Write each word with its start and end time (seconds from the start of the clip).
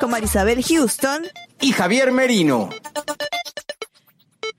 con 0.00 0.10
Marisabel 0.10 0.62
Houston. 0.62 1.26
y 1.60 1.72
Javier 1.72 2.12
Merino. 2.12 2.70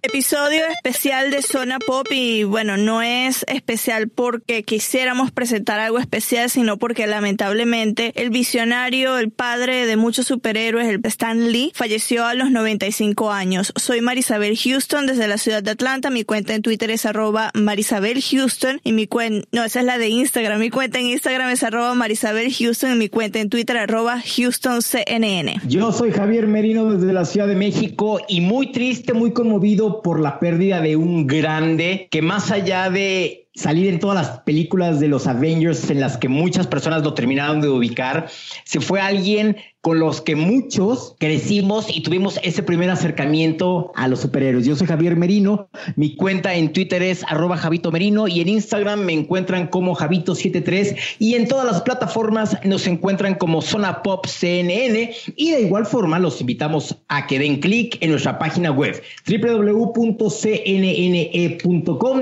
Episodio 0.05 0.61
especial 0.67 1.31
de 1.31 1.41
Zona 1.41 1.79
Pop 1.79 2.05
y 2.11 2.43
bueno, 2.43 2.77
no 2.77 3.01
es 3.01 3.43
especial 3.47 4.07
porque 4.07 4.61
quisiéramos 4.61 5.31
presentar 5.31 5.79
algo 5.79 5.97
especial, 5.97 6.51
sino 6.51 6.77
porque 6.77 7.07
lamentablemente 7.07 8.13
el 8.15 8.29
visionario, 8.29 9.17
el 9.17 9.31
padre 9.31 9.87
de 9.87 9.97
muchos 9.97 10.27
superhéroes, 10.27 10.87
el 10.87 11.01
Stan 11.05 11.51
Lee, 11.51 11.71
falleció 11.73 12.23
a 12.23 12.35
los 12.35 12.51
95 12.51 13.31
años. 13.31 13.73
Soy 13.75 14.01
Marisabel 14.01 14.55
Houston 14.55 15.07
desde 15.07 15.27
la 15.27 15.39
ciudad 15.39 15.63
de 15.63 15.71
Atlanta. 15.71 16.11
Mi 16.11 16.23
cuenta 16.23 16.53
en 16.53 16.61
Twitter 16.61 16.91
es 16.91 17.07
arroba 17.07 17.49
Marisabel 17.55 18.21
Houston 18.21 18.79
y 18.83 18.91
mi 18.91 19.07
cuenta, 19.07 19.47
no, 19.51 19.63
esa 19.63 19.79
es 19.79 19.85
la 19.87 19.97
de 19.97 20.09
Instagram. 20.09 20.59
Mi 20.59 20.69
cuenta 20.69 20.99
en 20.99 21.07
Instagram 21.07 21.49
es 21.49 21.63
arroba 21.63 21.95
Marisabel 21.95 22.53
Houston 22.53 22.91
y 22.91 22.95
mi 22.95 23.09
cuenta 23.09 23.39
en 23.39 23.49
Twitter 23.49 23.75
arroba 23.77 24.21
HoustonCNN. 24.21 25.67
Yo 25.67 25.91
soy 25.91 26.11
Javier 26.11 26.45
Merino 26.45 26.93
desde 26.93 27.11
la 27.11 27.25
Ciudad 27.25 27.47
de 27.47 27.55
México 27.55 28.19
y 28.29 28.41
muy 28.41 28.71
triste, 28.71 29.13
muy 29.13 29.33
conmovido 29.33 29.94
por 30.01 30.19
la 30.19 30.39
pérdida 30.39 30.81
de 30.81 30.95
un 30.95 31.27
grande 31.27 32.07
que 32.11 32.21
más 32.21 32.51
allá 32.51 32.89
de 32.89 33.44
salir 33.55 33.87
en 33.87 33.99
todas 33.99 34.15
las 34.15 34.39
películas 34.41 34.99
de 34.99 35.07
los 35.07 35.27
Avengers 35.27 35.89
en 35.89 36.01
las 36.01 36.17
que 36.17 36.27
muchas 36.27 36.67
personas 36.67 37.03
lo 37.03 37.13
terminaron 37.13 37.61
de 37.61 37.69
ubicar, 37.69 38.27
se 38.65 38.81
fue 38.81 38.99
alguien 38.99 39.55
con 39.85 39.99
los 39.99 40.19
que 40.19 40.35
muchos 40.35 41.15
crecimos 41.19 41.95
y 41.95 42.01
tuvimos 42.01 42.39
ese 42.41 42.63
primer 42.63 42.89
acercamiento 42.89 43.91
a 43.95 44.07
los 44.07 44.21
superhéroes. 44.21 44.65
Yo 44.65 44.75
soy 44.75 44.87
Javier 44.87 45.15
Merino, 45.15 45.69
mi 45.95 46.15
cuenta 46.15 46.55
en 46.55 46.73
Twitter 46.73 47.03
es 47.03 47.23
arroba 47.25 47.55
Javito 47.55 47.91
Merino 47.91 48.27
y 48.27 48.41
en 48.41 48.49
Instagram 48.49 49.01
me 49.01 49.13
encuentran 49.13 49.67
como 49.67 49.95
Javito73 49.95 50.97
y 51.19 51.35
en 51.35 51.47
todas 51.47 51.67
las 51.67 51.83
plataformas 51.83 52.57
nos 52.63 52.87
encuentran 52.87 53.35
como 53.35 53.61
Zona 53.61 54.01
Pop 54.01 54.25
CNN 54.25 55.13
y 55.35 55.51
de 55.51 55.61
igual 55.61 55.85
forma 55.85 56.17
los 56.17 56.41
invitamos 56.41 56.97
a 57.07 57.27
que 57.27 57.37
den 57.37 57.59
clic 57.59 57.99
en 58.01 58.09
nuestra 58.09 58.39
página 58.39 58.71
web 58.71 58.99
www.cnne.com 59.27 60.25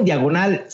diagonal 0.03 0.65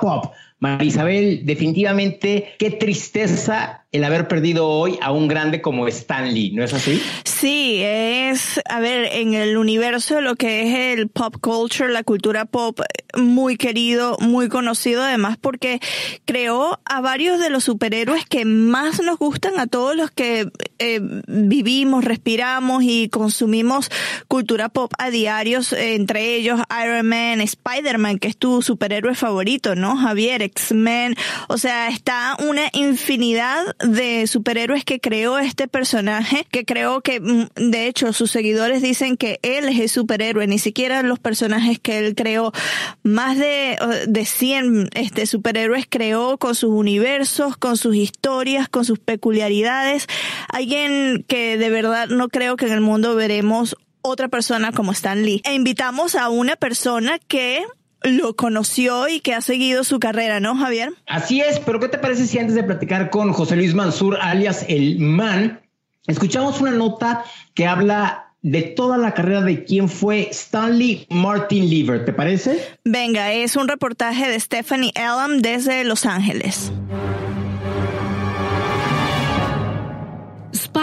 Pop. 0.00 0.32
Marisabel, 0.58 1.44
definitivamente 1.44 2.54
qué 2.58 2.70
tristeza 2.70 3.85
el 3.92 4.04
haber 4.04 4.28
perdido 4.28 4.68
hoy 4.68 4.98
a 5.00 5.12
un 5.12 5.28
grande 5.28 5.62
como 5.62 5.86
Stan 5.88 6.32
Lee, 6.32 6.52
¿no 6.52 6.64
es 6.64 6.74
así? 6.74 7.00
Sí, 7.24 7.80
es, 7.82 8.60
a 8.68 8.80
ver, 8.80 9.08
en 9.12 9.34
el 9.34 9.56
universo 9.56 10.20
lo 10.20 10.36
que 10.36 10.62
es 10.62 10.98
el 10.98 11.08
pop 11.08 11.36
culture, 11.40 11.92
la 11.92 12.02
cultura 12.02 12.44
pop, 12.44 12.80
muy 13.16 13.56
querido, 13.56 14.16
muy 14.20 14.48
conocido, 14.48 15.02
además 15.02 15.38
porque 15.40 15.80
creó 16.24 16.80
a 16.84 17.00
varios 17.00 17.38
de 17.38 17.48
los 17.50 17.64
superhéroes 17.64 18.26
que 18.26 18.44
más 18.44 19.00
nos 19.02 19.18
gustan 19.18 19.58
a 19.58 19.66
todos 19.66 19.96
los 19.96 20.10
que 20.10 20.48
eh, 20.78 21.00
vivimos, 21.26 22.04
respiramos 22.04 22.82
y 22.82 23.08
consumimos 23.08 23.90
cultura 24.28 24.68
pop 24.68 24.92
a 24.98 25.10
diarios, 25.10 25.72
entre 25.72 26.34
ellos 26.34 26.60
Iron 26.82 27.06
Man, 27.06 27.40
Spider-Man, 27.40 28.18
que 28.18 28.28
es 28.28 28.36
tu 28.36 28.62
superhéroe 28.62 29.14
favorito, 29.14 29.74
¿no? 29.74 29.96
Javier, 29.96 30.42
X-Men, 30.42 31.14
o 31.48 31.56
sea, 31.56 31.88
está 31.88 32.36
una 32.40 32.68
infinidad 32.72 33.64
de 33.86 34.26
superhéroes 34.26 34.84
que 34.84 35.00
creó 35.00 35.38
este 35.38 35.68
personaje, 35.68 36.46
que 36.50 36.64
creo 36.64 37.00
que, 37.00 37.20
mm, 37.20 37.70
de 37.70 37.86
hecho, 37.86 38.12
sus 38.12 38.30
seguidores 38.30 38.82
dicen 38.82 39.16
que 39.16 39.38
él 39.42 39.68
es 39.68 39.78
el 39.78 39.88
superhéroe, 39.88 40.46
ni 40.46 40.58
siquiera 40.58 41.02
los 41.02 41.18
personajes 41.18 41.78
que 41.78 41.98
él 41.98 42.14
creó. 42.14 42.52
Más 43.02 43.38
de, 43.38 43.78
de 44.08 44.24
100 44.24 44.90
este, 44.94 45.26
superhéroes 45.26 45.86
creó 45.88 46.38
con 46.38 46.54
sus 46.54 46.70
universos, 46.70 47.56
con 47.56 47.76
sus 47.76 47.96
historias, 47.96 48.68
con 48.68 48.84
sus 48.84 48.98
peculiaridades. 48.98 50.06
Alguien 50.48 51.24
que 51.28 51.56
de 51.56 51.70
verdad 51.70 52.08
no 52.08 52.28
creo 52.28 52.56
que 52.56 52.66
en 52.66 52.72
el 52.72 52.80
mundo 52.80 53.14
veremos 53.14 53.76
otra 54.02 54.28
persona 54.28 54.72
como 54.72 54.92
Stan 54.92 55.22
Lee. 55.22 55.42
E 55.44 55.54
invitamos 55.54 56.14
a 56.14 56.28
una 56.28 56.56
persona 56.56 57.18
que 57.18 57.64
lo 58.06 58.36
conoció 58.36 59.08
y 59.08 59.20
que 59.20 59.34
ha 59.34 59.40
seguido 59.40 59.84
su 59.84 59.98
carrera, 59.98 60.40
¿no, 60.40 60.56
Javier? 60.56 60.92
Así 61.06 61.40
es, 61.40 61.58
pero 61.60 61.80
¿qué 61.80 61.88
te 61.88 61.98
parece 61.98 62.26
si 62.26 62.38
antes 62.38 62.54
de 62.54 62.62
platicar 62.62 63.10
con 63.10 63.32
José 63.32 63.56
Luis 63.56 63.74
Mansur, 63.74 64.18
alias 64.20 64.64
El 64.68 64.98
Man, 64.98 65.60
escuchamos 66.06 66.60
una 66.60 66.72
nota 66.72 67.24
que 67.54 67.66
habla 67.66 68.34
de 68.42 68.62
toda 68.62 68.96
la 68.96 69.12
carrera 69.12 69.40
de 69.42 69.64
quién 69.64 69.88
fue 69.88 70.28
Stanley 70.30 71.06
Martin 71.10 71.68
Lever, 71.68 72.04
¿te 72.04 72.12
parece? 72.12 72.64
Venga, 72.84 73.32
es 73.32 73.56
un 73.56 73.66
reportaje 73.66 74.28
de 74.28 74.38
Stephanie 74.38 74.92
Elam 74.94 75.38
desde 75.38 75.82
Los 75.82 76.06
Ángeles. 76.06 76.70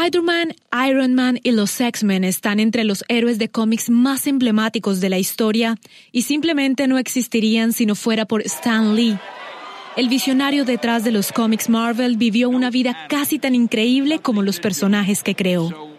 Spider-Man, 0.03 0.55
Iron 0.89 1.13
Man 1.13 1.39
y 1.43 1.51
los 1.51 1.79
X-Men 1.79 2.25
están 2.25 2.59
entre 2.59 2.83
los 2.83 3.05
héroes 3.07 3.39
de 3.39 3.47
cómics 3.47 3.89
más 3.89 4.27
emblemáticos 4.27 4.99
de 4.99 5.07
la 5.07 5.17
historia 5.17 5.77
y 6.11 6.23
simplemente 6.23 6.87
no 6.87 6.97
existirían 6.97 7.71
si 7.71 7.85
no 7.85 7.95
fuera 7.95 8.25
por 8.25 8.41
Stan 8.41 8.95
Lee. 8.97 9.17
El 9.95 10.09
visionario 10.09 10.65
detrás 10.65 11.05
de 11.05 11.13
los 11.13 11.31
cómics 11.31 11.69
Marvel 11.69 12.17
vivió 12.17 12.49
una 12.49 12.69
vida 12.69 13.07
casi 13.07 13.39
tan 13.39 13.55
increíble 13.55 14.19
como 14.19 14.41
los 14.41 14.59
personajes 14.59 15.23
que 15.23 15.35
creó. 15.35 15.92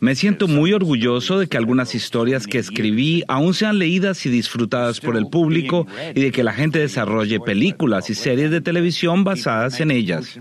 Me 0.00 0.14
siento 0.14 0.48
muy 0.48 0.72
orgulloso 0.72 1.38
de 1.38 1.46
que 1.48 1.56
algunas 1.56 1.94
historias 1.94 2.46
que 2.46 2.58
escribí 2.58 3.22
aún 3.28 3.54
sean 3.54 3.78
leídas 3.78 4.24
y 4.26 4.30
disfrutadas 4.30 5.00
por 5.00 5.16
el 5.16 5.26
público 5.26 5.86
y 6.14 6.20
de 6.20 6.32
que 6.32 6.42
la 6.42 6.52
gente 6.52 6.78
desarrolle 6.78 7.40
películas 7.40 8.10
y 8.10 8.14
series 8.14 8.50
de 8.50 8.60
televisión 8.60 9.24
basadas 9.24 9.80
en 9.80 9.90
ellas. 9.90 10.38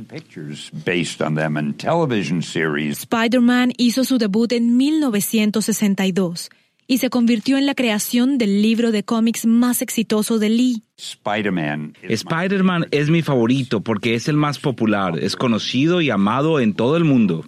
Spider-Man 2.92 3.74
hizo 3.78 4.04
su 4.04 4.18
debut 4.18 4.52
en 4.52 4.78
1962 4.78 6.50
y 6.88 7.00
se 7.00 7.10
convirtió 7.10 7.58
en 7.58 7.66
la 7.66 7.76
creación 7.76 8.38
del 8.38 8.62
libro 8.62 8.92
de 8.92 9.04
cómics 9.04 9.46
más 9.46 9.82
exitoso 9.82 10.40
de 10.40 10.50
Lee. 10.50 10.84
Spider-Man 12.04 12.88
es 12.92 13.10
mi 13.10 13.22
favorito 13.22 13.82
porque 13.82 14.16
es 14.16 14.28
el 14.28 14.38
más 14.38 14.58
popular, 14.58 15.20
es 15.20 15.36
conocido 15.36 16.02
y 16.02 16.10
amado 16.10 16.60
en 16.60 16.74
todo 16.74 16.98
el 16.98 17.04
mundo. 17.04 17.44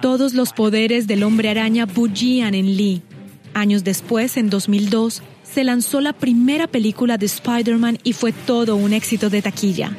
Todos 0.00 0.34
los 0.34 0.52
poderes 0.52 1.06
del 1.06 1.22
hombre 1.22 1.48
araña 1.48 1.86
bullían 1.86 2.54
en 2.54 2.76
Lee. 2.76 3.02
Años 3.54 3.84
después, 3.84 4.36
en 4.36 4.50
2002, 4.50 5.22
se 5.42 5.64
lanzó 5.64 6.00
la 6.00 6.12
primera 6.12 6.66
película 6.66 7.16
de 7.16 7.26
Spider-Man 7.26 7.98
y 8.02 8.12
fue 8.12 8.32
todo 8.32 8.76
un 8.76 8.92
éxito 8.92 9.30
de 9.30 9.40
taquilla. 9.40 9.92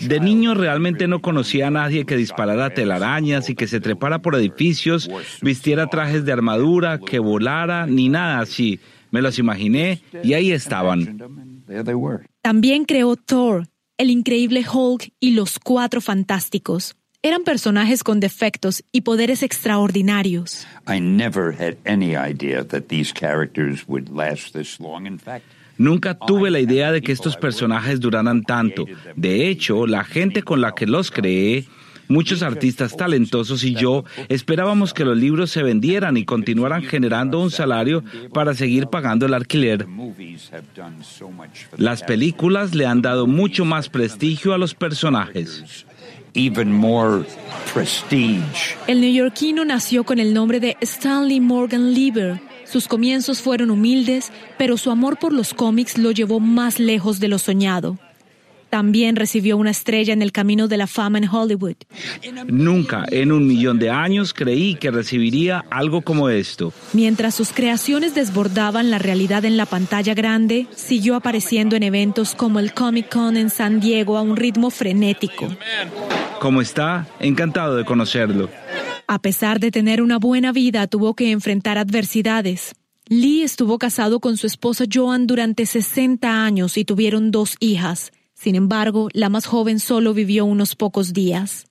De 0.00 0.20
niño 0.20 0.54
realmente 0.54 1.08
no 1.08 1.22
conocía 1.22 1.68
a 1.68 1.70
nadie 1.70 2.04
que 2.04 2.16
disparara 2.16 2.74
telarañas 2.74 3.48
y 3.48 3.54
que 3.54 3.66
se 3.66 3.80
trepara 3.80 4.20
por 4.20 4.34
edificios, 4.34 5.08
vistiera 5.40 5.86
trajes 5.86 6.24
de 6.26 6.32
armadura, 6.32 6.98
que 6.98 7.18
volara, 7.18 7.86
ni 7.86 8.08
nada 8.10 8.40
así. 8.40 8.80
Me 9.10 9.22
los 9.22 9.38
imaginé 9.38 10.02
y 10.22 10.34
ahí 10.34 10.52
estaban. 10.52 11.18
También 12.42 12.84
creó 12.84 13.16
Thor, 13.16 13.68
el 13.96 14.10
increíble 14.10 14.64
Hulk 14.70 15.12
y 15.20 15.30
los 15.30 15.58
Cuatro 15.58 16.00
Fantásticos. 16.00 16.96
Eran 17.24 17.42
personajes 17.42 18.04
con 18.04 18.20
defectos 18.20 18.84
y 18.92 19.00
poderes 19.00 19.42
extraordinarios. 19.42 20.66
Nunca 25.78 26.18
tuve 26.18 26.50
la 26.50 26.60
idea 26.60 26.92
de 26.92 27.00
que 27.00 27.12
estos 27.12 27.38
personajes 27.38 27.98
duraran 27.98 28.42
tanto. 28.42 28.84
De 29.16 29.48
hecho, 29.48 29.86
la 29.86 30.04
gente 30.04 30.42
con 30.42 30.60
la 30.60 30.74
que 30.74 30.84
los 30.84 31.10
creé 31.10 31.64
Muchos 32.06 32.42
artistas 32.42 32.98
talentosos 32.98 33.64
y 33.64 33.74
yo 33.74 34.04
esperábamos 34.28 34.92
que 34.92 35.06
los 35.06 35.16
libros 35.16 35.50
se 35.50 35.62
vendieran 35.62 36.18
y 36.18 36.26
continuaran 36.26 36.82
generando 36.82 37.40
un 37.40 37.50
salario 37.50 38.04
para 38.34 38.52
seguir 38.52 38.88
pagando 38.88 39.24
el 39.24 39.32
alquiler. 39.32 39.86
Las 41.78 42.02
películas 42.02 42.74
le 42.74 42.84
han 42.84 43.00
dado 43.00 43.26
mucho 43.26 43.64
más 43.64 43.88
prestigio 43.88 44.52
a 44.52 44.58
los 44.58 44.74
personajes. 44.74 45.86
El 48.86 49.00
neoyorquino 49.00 49.64
nació 49.64 50.04
con 50.04 50.18
el 50.18 50.34
nombre 50.34 50.60
de 50.60 50.76
Stanley 50.80 51.40
Morgan 51.40 51.92
Lieber. 51.94 52.40
Sus 52.64 52.88
comienzos 52.88 53.40
fueron 53.40 53.70
humildes, 53.70 54.32
pero 54.58 54.76
su 54.76 54.90
amor 54.90 55.18
por 55.18 55.32
los 55.32 55.54
cómics 55.54 55.96
lo 55.96 56.10
llevó 56.10 56.40
más 56.40 56.80
lejos 56.80 57.20
de 57.20 57.28
lo 57.28 57.38
soñado. 57.38 57.98
También 58.74 59.14
recibió 59.14 59.56
una 59.56 59.70
estrella 59.70 60.12
en 60.12 60.20
el 60.20 60.32
camino 60.32 60.66
de 60.66 60.76
la 60.76 60.88
fama 60.88 61.18
en 61.18 61.28
Hollywood. 61.28 61.76
Nunca 62.48 63.04
en 63.08 63.30
un 63.30 63.46
millón 63.46 63.78
de 63.78 63.90
años 63.90 64.34
creí 64.34 64.74
que 64.74 64.90
recibiría 64.90 65.64
algo 65.70 66.02
como 66.02 66.28
esto. 66.28 66.72
Mientras 66.92 67.36
sus 67.36 67.52
creaciones 67.52 68.16
desbordaban 68.16 68.90
la 68.90 68.98
realidad 68.98 69.44
en 69.44 69.56
la 69.56 69.66
pantalla 69.66 70.14
grande, 70.14 70.66
siguió 70.74 71.14
apareciendo 71.14 71.76
en 71.76 71.84
eventos 71.84 72.34
como 72.34 72.58
el 72.58 72.74
Comic 72.74 73.12
Con 73.12 73.36
en 73.36 73.48
San 73.48 73.78
Diego 73.78 74.18
a 74.18 74.22
un 74.22 74.34
ritmo 74.34 74.70
frenético. 74.70 75.46
¿Cómo 76.40 76.60
está? 76.60 77.06
Encantado 77.20 77.76
de 77.76 77.84
conocerlo. 77.84 78.50
A 79.06 79.18
pesar 79.18 79.60
de 79.60 79.70
tener 79.70 80.02
una 80.02 80.18
buena 80.18 80.52
vida, 80.52 80.86
tuvo 80.86 81.14
que 81.14 81.30
enfrentar 81.30 81.78
adversidades. 81.78 82.74
Lee 83.06 83.42
estuvo 83.42 83.78
casado 83.78 84.18
con 84.20 84.36
su 84.36 84.46
esposa 84.46 84.84
Joan 84.90 85.26
durante 85.26 85.66
60 85.66 86.44
años 86.44 86.78
y 86.78 86.84
tuvieron 86.84 87.30
dos 87.30 87.56
hijas. 87.60 88.12
Sin 88.32 88.54
embargo, 88.54 89.08
la 89.12 89.28
más 89.28 89.46
joven 89.46 89.78
solo 89.78 90.14
vivió 90.14 90.44
unos 90.44 90.74
pocos 90.74 91.12
días. 91.12 91.66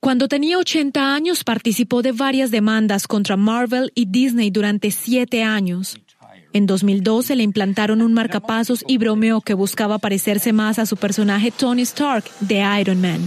Cuando 0.00 0.28
tenía 0.28 0.58
80 0.58 1.14
años 1.14 1.44
participó 1.44 2.02
de 2.02 2.12
varias 2.12 2.50
demandas 2.50 3.08
contra 3.08 3.36
Marvel 3.36 3.90
y 3.94 4.06
Disney 4.06 4.50
durante 4.50 4.90
siete 4.90 5.42
años. 5.42 5.98
En 6.52 6.66
2012 6.66 7.36
le 7.36 7.42
implantaron 7.42 8.02
un 8.02 8.12
marcapasos 8.12 8.84
y 8.86 8.98
bromeó 8.98 9.40
que 9.40 9.54
buscaba 9.54 9.98
parecerse 9.98 10.52
más 10.52 10.78
a 10.78 10.86
su 10.86 10.96
personaje 10.96 11.50
Tony 11.50 11.82
Stark 11.82 12.24
de 12.40 12.64
Iron 12.80 13.00
Man. 13.00 13.20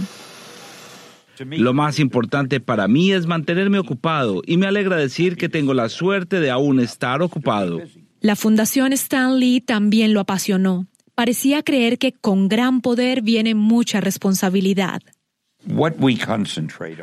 Lo 1.44 1.72
más 1.74 1.98
importante 1.98 2.60
para 2.60 2.88
mí 2.88 3.12
es 3.12 3.26
mantenerme 3.26 3.78
ocupado 3.78 4.42
y 4.46 4.56
me 4.56 4.66
alegra 4.66 4.96
decir 4.96 5.36
que 5.36 5.48
tengo 5.48 5.74
la 5.74 5.88
suerte 5.88 6.40
de 6.40 6.50
aún 6.50 6.80
estar 6.80 7.22
ocupado. 7.22 7.80
La 8.20 8.36
Fundación 8.36 8.92
Stan 8.92 9.38
Lee 9.38 9.60
también 9.60 10.12
lo 10.12 10.20
apasionó 10.20 10.86
parecía 11.20 11.62
creer 11.62 11.98
que 11.98 12.12
con 12.12 12.48
gran 12.48 12.80
poder 12.80 13.20
viene 13.20 13.54
mucha 13.54 14.00
responsabilidad. 14.00 15.02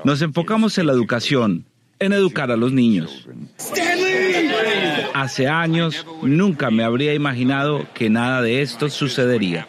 Nos 0.03 0.21
enfocamos 0.23 0.75
en 0.79 0.87
la 0.87 0.93
educación, 0.93 1.67
en 1.99 2.13
educar 2.13 2.49
a 2.49 2.57
los 2.57 2.73
niños. 2.73 3.27
Hace 5.13 5.47
años 5.47 6.03
nunca 6.23 6.71
me 6.71 6.83
habría 6.83 7.13
imaginado 7.13 7.85
que 7.93 8.09
nada 8.09 8.41
de 8.41 8.63
esto 8.63 8.89
sucedería. 8.89 9.67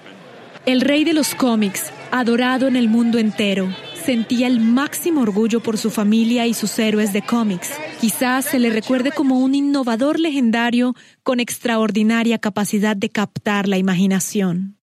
El 0.65 0.81
rey 0.81 1.05
de 1.05 1.13
los 1.13 1.35
cómics, 1.35 1.93
adorado 2.11 2.69
en 2.69 2.77
el 2.77 2.89
mundo 2.89 3.19
entero, 3.19 3.69
sentía 4.09 4.47
el 4.47 4.59
máximo 4.59 5.21
orgullo 5.21 5.61
por 5.61 5.77
su 5.77 5.91
familia 5.91 6.47
y 6.47 6.55
sus 6.55 6.79
héroes 6.79 7.13
de 7.13 7.21
cómics. 7.21 7.79
Quizás 8.01 8.47
se 8.47 8.59
le 8.59 8.71
recuerde 8.71 9.13
como 9.13 9.39
un 9.39 9.55
innovador 9.55 10.19
legendario 10.19 10.95
con 11.23 11.41
extraordinaria 11.41 12.39
capacidad 12.39 12.97
de 12.97 13.11
captar 13.11 13.69
la 13.69 13.77
imaginación. 13.77 14.79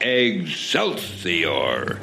Excelsior. 0.00 2.00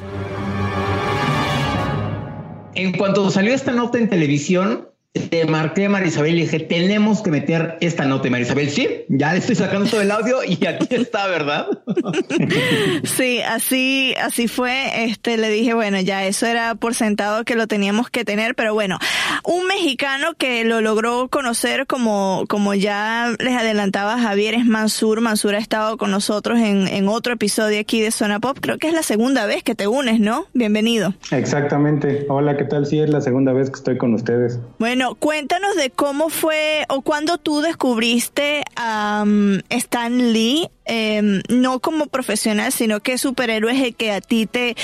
En 2.74 2.92
cuanto 2.92 3.30
salió 3.30 3.52
esta 3.52 3.72
nota 3.72 3.98
en 3.98 4.08
televisión, 4.08 4.88
te 5.14 5.44
marqué 5.44 5.86
a 5.86 5.88
Marisabel 5.88 6.36
y 6.36 6.42
dije, 6.42 6.58
tenemos 6.58 7.22
que 7.22 7.30
meter 7.30 7.78
esta 7.80 8.04
nota. 8.04 8.26
Y 8.26 8.30
Marisabel, 8.32 8.68
sí, 8.68 8.88
ya 9.08 9.32
le 9.32 9.38
estoy 9.38 9.54
sacando 9.54 9.88
todo 9.88 10.00
el 10.00 10.10
audio 10.10 10.42
y 10.42 10.66
aquí 10.66 10.88
está, 10.90 11.28
¿verdad? 11.28 11.68
sí, 13.04 13.40
así, 13.40 14.14
así 14.20 14.48
fue. 14.48 15.04
Este, 15.04 15.36
le 15.36 15.50
dije, 15.50 15.72
bueno, 15.72 16.00
ya 16.00 16.26
eso 16.26 16.46
era 16.46 16.74
por 16.74 16.96
sentado 16.96 17.44
que 17.44 17.54
lo 17.54 17.68
teníamos 17.68 18.10
que 18.10 18.24
tener, 18.24 18.56
pero 18.56 18.74
bueno, 18.74 18.98
un 19.44 19.68
mexicano 19.68 20.34
que 20.36 20.64
lo 20.64 20.80
logró 20.80 21.28
conocer 21.28 21.86
como, 21.86 22.44
como 22.48 22.74
ya 22.74 23.36
les 23.38 23.56
adelantaba 23.56 24.18
Javier 24.18 24.54
es 24.54 24.66
Mansur. 24.66 25.20
Mansur 25.20 25.54
ha 25.54 25.58
estado 25.58 25.96
con 25.96 26.10
nosotros 26.10 26.58
en, 26.58 26.88
en 26.88 27.08
otro 27.08 27.34
episodio 27.34 27.78
aquí 27.78 28.00
de 28.00 28.10
Zona 28.10 28.40
Pop. 28.40 28.58
Creo 28.60 28.78
que 28.78 28.88
es 28.88 28.94
la 28.94 29.04
segunda 29.04 29.46
vez 29.46 29.62
que 29.62 29.76
te 29.76 29.86
unes, 29.86 30.18
¿no? 30.18 30.46
Bienvenido. 30.54 31.14
Exactamente. 31.30 32.26
Hola, 32.28 32.56
¿qué 32.56 32.64
tal? 32.64 32.84
Sí, 32.84 32.98
es 32.98 33.10
la 33.10 33.20
segunda 33.20 33.52
vez 33.52 33.70
que 33.70 33.76
estoy 33.76 33.96
con 33.96 34.12
ustedes. 34.14 34.58
Bueno, 34.80 35.03
cuéntanos 35.12 35.76
de 35.76 35.90
cómo 35.90 36.30
fue 36.30 36.84
o 36.88 37.02
cuándo 37.02 37.36
tú 37.36 37.60
descubriste 37.60 38.62
a 38.76 39.24
um, 39.26 39.58
Stan 39.68 40.32
Lee, 40.32 40.68
em, 40.86 41.42
no 41.50 41.80
como 41.80 42.06
profesional, 42.06 42.72
sino 42.72 43.00
que 43.00 43.18
superhéroe 43.18 43.72
es 43.72 43.82
el 43.82 43.94
que 43.94 44.12
a 44.12 44.22
ti 44.22 44.46
te, 44.46 44.74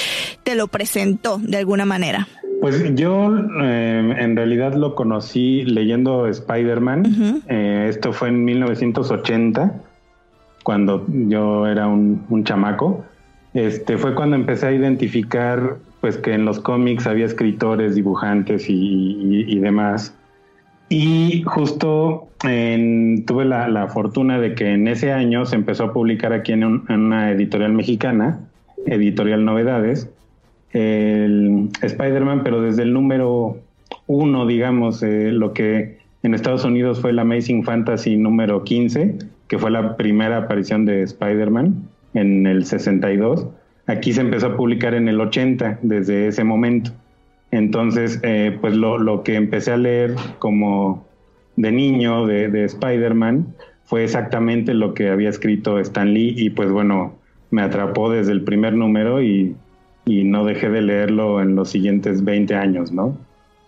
te 0.42 0.54
lo 0.54 0.68
presentó 0.68 1.38
de 1.38 1.56
alguna 1.56 1.86
manera. 1.86 2.28
Pues 2.60 2.94
yo 2.94 3.34
em, 3.34 4.12
en 4.12 4.36
realidad 4.36 4.74
lo 4.74 4.94
conocí 4.94 5.62
leyendo 5.64 6.26
Spider-Man. 6.26 7.44
Eh, 7.48 7.86
esto 7.88 8.12
fue 8.12 8.28
en 8.28 8.44
1980, 8.44 9.80
cuando 10.62 11.06
yo 11.08 11.66
era 11.66 11.86
un, 11.86 12.26
un 12.28 12.44
chamaco. 12.44 13.04
Este 13.54 13.96
fue 13.96 14.14
cuando 14.14 14.36
empecé 14.36 14.66
a 14.66 14.72
identificar 14.72 15.78
pues 16.00 16.16
que 16.16 16.32
en 16.32 16.44
los 16.44 16.60
cómics 16.60 17.06
había 17.06 17.26
escritores, 17.26 17.94
dibujantes 17.94 18.66
y, 18.68 19.58
demás. 19.58 20.14
Y 20.88 21.42
justo 21.42 22.28
tuve 22.40 23.44
la, 23.44 23.88
fortuna 23.88 24.38
de 24.40 24.54
que 24.54 24.72
en 24.72 24.88
ese 24.88 25.12
año 25.12 25.44
se 25.44 25.56
empezó 25.56 25.84
a 25.84 25.92
publicar 25.92 26.32
aquí 26.32 26.52
en, 26.52 26.64
una 26.64 27.30
editorial 27.30 27.72
mexicana, 27.72 28.40
Editorial 28.86 29.44
Novedades, 29.44 30.10
el 30.72 31.68
Spider-Man, 31.82 32.42
pero 32.44 32.62
desde 32.62 32.82
el 32.82 32.92
número 32.92 33.58
uno, 34.06 34.46
digamos, 34.46 35.02
eh, 35.02 35.30
lo 35.32 35.52
que 35.52 35.98
en 36.22 36.34
Estados 36.34 36.64
Unidos 36.64 37.00
fue 37.00 37.10
el 37.10 37.18
Amazing 37.18 37.64
Fantasy 37.64 38.16
número 38.16 38.64
15, 38.64 39.16
que 39.48 39.58
fue 39.58 39.70
la 39.70 39.96
primera 39.96 40.38
aparición 40.38 40.86
de 40.86 41.02
Spider-Man 41.02 41.88
en 42.14 42.46
el 42.46 42.64
62 42.64 43.46
Aquí 43.90 44.12
se 44.12 44.20
empezó 44.20 44.46
a 44.46 44.56
publicar 44.56 44.94
en 44.94 45.08
el 45.08 45.20
80, 45.20 45.80
desde 45.82 46.28
ese 46.28 46.44
momento. 46.44 46.92
Entonces, 47.50 48.20
eh, 48.22 48.56
pues 48.60 48.74
lo, 48.76 49.22
que 49.24 49.34
empecé 49.34 49.72
a 49.72 49.76
leer 49.76 50.14
como 50.38 51.04
de 51.56 51.72
niño 51.72 52.24
de, 52.24 52.64
Spider-Man 52.64 53.52
fue 53.82 54.04
exactamente 54.04 54.74
lo 54.74 54.94
que 54.94 55.10
había 55.10 55.28
escrito 55.28 55.80
Stan 55.80 56.14
Lee 56.14 56.34
y 56.36 56.50
pues 56.50 56.70
bueno, 56.70 57.18
me 57.50 57.62
atrapó 57.62 58.08
desde 58.10 58.30
el 58.30 58.42
primer 58.42 58.74
número 58.74 59.20
y, 59.22 59.56
no 60.06 60.44
dejé 60.44 60.70
de 60.70 60.82
leerlo 60.82 61.40
en 61.40 61.54
los 61.54 61.70
siguientes 61.70 62.24
20 62.24 62.54
años, 62.56 62.90
¿no? 62.90 63.16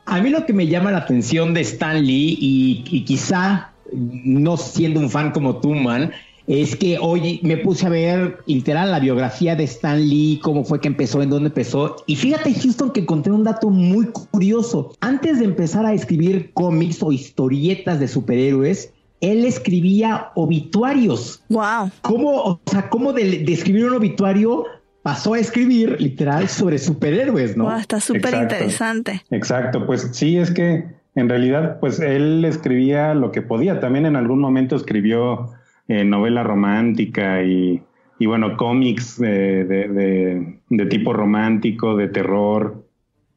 A 0.07 0.21
mí 0.21 0.29
lo 0.29 0.45
que 0.45 0.53
me 0.53 0.67
llama 0.67 0.91
la 0.91 0.99
atención 0.99 1.55
de 1.55 1.61
Stan 1.61 2.05
Lee 2.05 2.37
y, 2.41 3.05
quizá 3.05 3.73
no 3.93 4.57
siendo 4.57 4.99
un 5.01 5.11
fan 5.11 5.33
como 5.33 5.57
tú, 5.57 5.75
man, 5.75 6.11
es 6.47 6.77
que 6.77 6.99
hoy 6.99 7.41
me 7.43 7.57
puse 7.57 7.87
a 7.87 7.91
ver 7.91 8.39
literal 8.47 8.91
la 8.91 9.01
biografía 9.01 9.55
de 9.55 9.65
Stan 9.65 10.01
Lee, 10.01 10.41
cómo 10.43 10.65
fue 10.65 10.81
que 10.81 10.89
empezó, 10.89 11.23
en 11.23 11.31
dónde 11.31 11.49
empezó. 11.49 11.97
Y 12.07 12.17
fíjate, 12.17 12.53
Houston, 12.55 12.91
que 12.91 13.01
encontré 13.01 13.33
un 13.33 13.45
dato 13.45 13.71
muy 13.71 14.07
curioso. 14.07 14.95
Antes 15.01 15.39
de 15.39 15.45
empezar 15.45 15.87
a 15.87 15.93
escribir 15.93 16.53
cómics 16.53 17.03
o 17.03 17.13
historietas 17.13 18.01
de 18.01 18.09
superhéroes, 18.09 18.93
él 19.21 19.45
escribía 19.45 20.31
obituarios. 20.35 21.43
Wow. 21.49 21.91
¿Cómo, 22.03 22.43
o 22.43 22.61
sea, 22.67 22.91
cómo 22.91 23.13
de, 23.13 23.45
escribir 23.49 23.87
un 23.87 23.95
obituario 23.95 24.65
pasó 25.03 25.35
a 25.35 25.39
escribir 25.39 26.01
literal 26.01 26.49
sobre 26.49 26.79
superhéroes, 26.79 27.57
¿no? 27.57 27.77
está 27.77 28.01
súper 28.01 28.35
interesante. 28.35 29.23
Exacto, 29.31 29.85
pues 29.85 30.09
sí, 30.13 30.37
es 30.37 30.51
que 30.51 30.85
en 31.15 31.29
realidad, 31.29 31.79
pues 31.81 32.01
él 32.01 32.45
escribía 32.45 33.15
lo 33.15 33.33
que 33.33 33.43
podía. 33.43 33.81
También 33.81 34.07
en 34.07 34.17
algún 34.17 34.41
momento 34.41 34.77
escribió 34.77 35.51
eh, 35.89 36.05
novela 36.05 36.43
romántica 36.43 37.43
y, 37.43 37.83
bueno, 38.21 38.57
cómics 38.57 39.19
de, 39.19 40.59
tipo 40.89 41.13
romántico, 41.13 41.97
de 41.97 42.09
terror, 42.09 42.85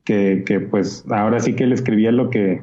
que, 0.04 0.68
pues 0.70 1.06
ahora 1.10 1.40
sí 1.40 1.56
que 1.56 1.64
él 1.64 1.74
escribía 1.74 2.12
lo 2.12 2.30
que, 2.30 2.62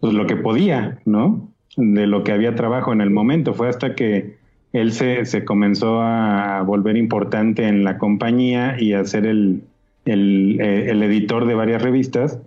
pues 0.00 0.12
lo 0.12 0.26
que 0.26 0.36
podía, 0.36 0.98
¿no? 1.04 1.48
De 1.76 2.06
lo 2.06 2.22
que 2.22 2.32
había 2.32 2.54
trabajo 2.54 2.92
en 2.92 3.00
el 3.00 3.10
momento. 3.10 3.54
Fue 3.54 3.68
hasta 3.68 3.94
que 3.94 4.36
él 4.72 4.92
se, 4.92 5.24
se 5.24 5.44
comenzó 5.44 6.02
a 6.02 6.62
volver 6.62 6.96
importante 6.96 7.66
en 7.66 7.84
la 7.84 7.96
compañía 7.96 8.76
y 8.78 8.92
a 8.92 9.04
ser 9.04 9.24
el, 9.24 9.62
el, 10.04 10.60
eh, 10.60 10.90
el 10.90 11.02
editor 11.02 11.46
de 11.46 11.54
varias 11.54 11.82
revistas 11.82 12.40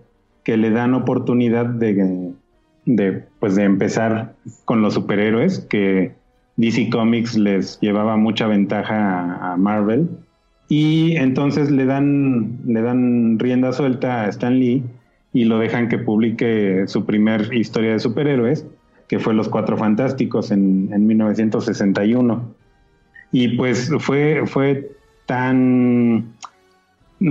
que 0.43 0.57
le 0.57 0.69
dan 0.69 0.93
oportunidad 0.93 1.65
de, 1.65 2.33
de, 2.85 3.23
pues 3.39 3.55
de 3.55 3.63
empezar 3.63 4.35
con 4.65 4.81
los 4.81 4.93
superhéroes 4.93 5.59
que 5.59 6.13
DC 6.57 6.89
Comics 6.89 7.37
les 7.37 7.79
llevaba 7.79 8.17
mucha 8.17 8.47
ventaja 8.47 9.53
a, 9.53 9.57
Marvel 9.57 10.09
Y 10.69 11.15
entonces 11.15 11.71
le 11.71 11.85
dan, 11.85 12.59
le 12.65 12.81
dan 12.81 13.39
rienda 13.39 13.71
suelta 13.71 14.23
a 14.23 14.29
Stan 14.29 14.59
Lee 14.59 14.83
y 15.33 15.45
lo 15.45 15.59
dejan 15.59 15.87
que 15.87 15.97
publique 15.97 16.83
su 16.87 17.05
primer 17.05 17.53
historia 17.53 17.91
de 17.91 17.99
superhéroes, 17.99 18.65
que 19.07 19.19
fue 19.19 19.33
Los 19.33 19.49
Cuatro 19.49 19.77
Fantásticos 19.77 20.51
en, 20.51 20.89
en 20.91 21.05
1961. 21.05 22.41
Y 23.31 23.49
pues 23.49 23.91
fue, 23.99 24.43
fue 24.45 24.89
tan 25.27 26.33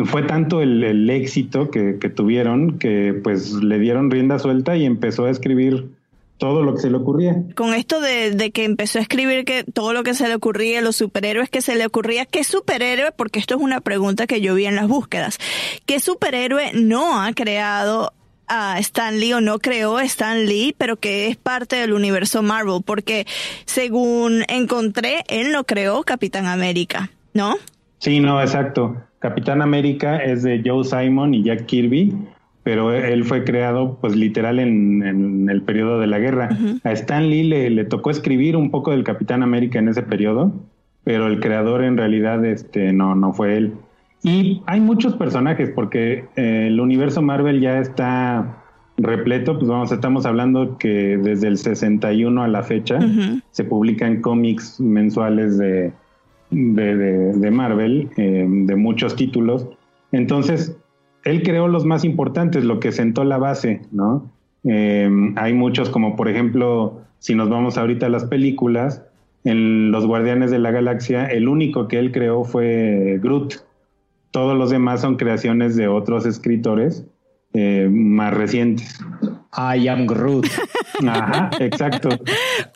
fue 0.05 0.23
tanto 0.23 0.63
el, 0.63 1.09
éxito 1.11 1.71
que, 1.71 1.95
tuvieron 2.15 2.79
que 2.79 3.19
pues 3.23 3.53
le 3.53 3.79
dieron 3.79 4.11
rienda 4.11 4.39
suelta 4.39 4.77
y 4.77 4.85
empezó 4.85 5.27
a 5.27 5.31
escribir 5.31 5.91
todo 6.39 6.63
lo 6.63 6.75
que 6.75 6.81
se 6.81 6.91
le 6.91 6.97
ocurría. 6.97 7.43
Con 7.55 7.75
esto 7.75 8.01
de, 8.01 8.51
que 8.53 8.65
empezó 8.65 8.99
a 8.99 9.03
escribir 9.03 9.45
que 9.45 9.65
todo 9.65 9.93
lo 9.93 10.03
que 10.03 10.15
se 10.15 10.29
le 10.29 10.35
ocurría, 10.35 10.81
los 10.81 10.97
superhéroes 10.97 11.49
que 11.49 11.63
se 11.63 11.77
le 11.77 11.87
ocurría, 11.87 12.27
¿qué 12.27 12.45
superhéroe? 12.45 13.13
Porque 13.13 13.39
esto 13.39 13.57
es 13.57 13.61
una 13.61 13.81
pregunta 13.81 14.27
que 14.27 14.41
yo 14.41 14.55
vi 14.55 14.67
en 14.67 14.77
las 14.77 14.89
búsquedas. 14.89 15.39
¿Qué 15.87 16.01
superhéroe 16.01 16.73
no 16.75 17.21
ha 17.21 17.33
creado 17.33 18.13
a 18.49 18.79
Stan 18.79 19.19
Lee 19.19 19.33
o 19.33 19.41
no 19.41 19.59
creó 19.59 19.99
Stan 20.01 20.47
Lee, 20.47 20.75
pero 20.77 20.97
que 20.97 21.29
es 21.29 21.37
parte 21.37 21.77
del 21.77 21.93
universo 21.93 22.43
Marvel? 22.43 22.83
Porque 22.85 23.27
según 23.65 24.45
encontré, 24.49 25.25
él 25.29 25.53
no 25.53 25.65
creó 25.65 26.03
Capitán 26.03 26.47
América, 26.47 27.11
¿no? 27.33 27.57
Sí, 27.99 28.21
no, 28.21 28.41
exacto. 28.41 28.97
Capitán 29.19 29.63
América 29.63 30.19
es 30.19 30.43
de 30.43 30.63
Joe 30.65 30.85
Simon 30.85 31.33
y 31.33 31.43
Jack 31.43 31.67
Kirby, 31.67 32.15
pero 32.67 32.93
él 32.93 33.25
fue 33.25 33.45
creado 33.45 33.97
pues 34.01 34.17
literal 34.17 34.59
en, 34.59 35.49
el 35.49 35.63
periodo 35.63 36.01
de 36.01 36.09
la 36.09 36.19
guerra. 36.19 36.49
A 36.83 36.91
Stan 36.91 37.31
Lee 37.31 37.45
le, 37.45 37.85
tocó 37.85 38.11
escribir 38.11 38.57
un 38.57 38.73
poco 38.73 38.91
del 38.91 39.05
Capitán 39.05 39.45
América 39.45 39.79
en 39.79 39.87
ese 39.87 40.03
periodo, 40.03 40.53
pero 41.05 41.29
el 41.29 41.39
creador 41.39 41.85
en 41.85 41.97
realidad 41.97 42.45
este, 42.45 42.93
no, 42.93 43.15
no 43.15 43.33
fue 43.33 43.57
él. 43.57 43.75
Y 44.25 44.63
hay 44.67 44.81
muchos 44.81 45.15
personajes 45.15 45.71
porque 45.71 46.25
eh, 46.35 46.67
el 46.67 46.81
universo 46.81 47.23
Marvel 47.23 47.61
ya 47.61 47.79
está 47.79 48.65
repleto, 48.97 49.57
pues 49.61 49.69
vamos, 49.69 49.93
estamos 49.93 50.27
hablando 50.27 50.77
que 50.77 51.19
desde 51.19 51.47
el 51.47 51.59
61 51.59 52.43
a 52.43 52.49
la 52.49 52.65
fecha 52.65 52.99
se 53.53 53.63
publican 53.63 54.21
cómics 54.21 54.81
mensuales 54.81 55.57
de 55.57 55.93
de, 56.51 57.51
Marvel, 57.53 58.11
eh, 58.17 58.45
de 58.49 58.77
muchos 58.77 59.15
títulos. 59.17 59.67
Entonces, 60.13 60.77
él 61.27 61.43
creó 61.43 61.67
los 61.67 61.85
más 61.85 62.05
importantes, 62.05 62.65
lo 62.65 62.79
que 62.79 62.93
sentó 62.93 63.25
la 63.25 63.37
base, 63.37 63.83
¿no? 63.91 64.31
Eh, 64.63 65.11
hay 65.35 65.55
muchos, 65.55 65.91
como 65.91 66.15
por 66.15 66.29
ejemplo, 66.29 67.03
si 67.19 67.35
nos 67.35 67.49
vamos 67.49 67.77
ahorita 67.77 68.07
a 68.07 68.09
las 68.09 68.25
películas, 68.25 69.03
en 69.43 69.91
Los 69.91 70.07
Guardianes 70.07 70.53
de 70.53 70.61
la 70.61 70.71
Galaxia, 70.71 71.27
el 71.27 71.49
único 71.49 71.89
que 71.89 71.99
él 71.99 72.13
creó 72.13 72.45
fue 72.45 73.19
Groot. 73.23 73.55
Todos 74.31 74.57
los 74.57 74.71
demás 74.71 75.01
son 75.01 75.17
creaciones 75.17 75.77
de 75.77 75.89
otros 75.89 76.27
escritores 76.27 77.05
eh, 77.53 77.89
más 77.91 78.33
recientes. 78.33 78.99
I 79.53 79.89
am 79.89 80.07
Groot. 80.07 80.47
Ajá, 81.09 81.51
exacto. 81.59 82.09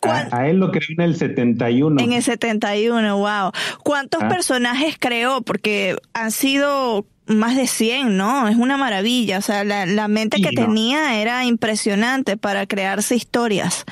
A, 0.03 0.47
él 0.47 0.57
lo 0.57 0.71
creó 0.71 0.87
en 0.97 1.01
el 1.01 1.15
71. 1.15 2.01
En 2.01 2.13
el 2.13 2.23
71, 2.23 3.17
wow. 3.17 3.51
¿Cuántos 3.83 4.23
ah. 4.23 4.27
personajes 4.27 4.97
creó? 4.99 5.41
Porque 5.41 5.95
han 6.13 6.31
sido 6.31 7.05
más 7.35 7.55
de 7.55 7.67
100, 7.67 8.17
¿no? 8.17 8.47
Es 8.47 8.57
una 8.57 8.77
maravilla. 8.77 9.37
O 9.37 9.41
sea, 9.41 9.63
la, 9.63 10.07
mente 10.07 10.41
que 10.41 10.51
tenía 10.51 11.21
era 11.21 11.45
impresionante 11.45 12.37
para 12.37 12.65
crearse 12.65 13.15
historias. 13.15 13.85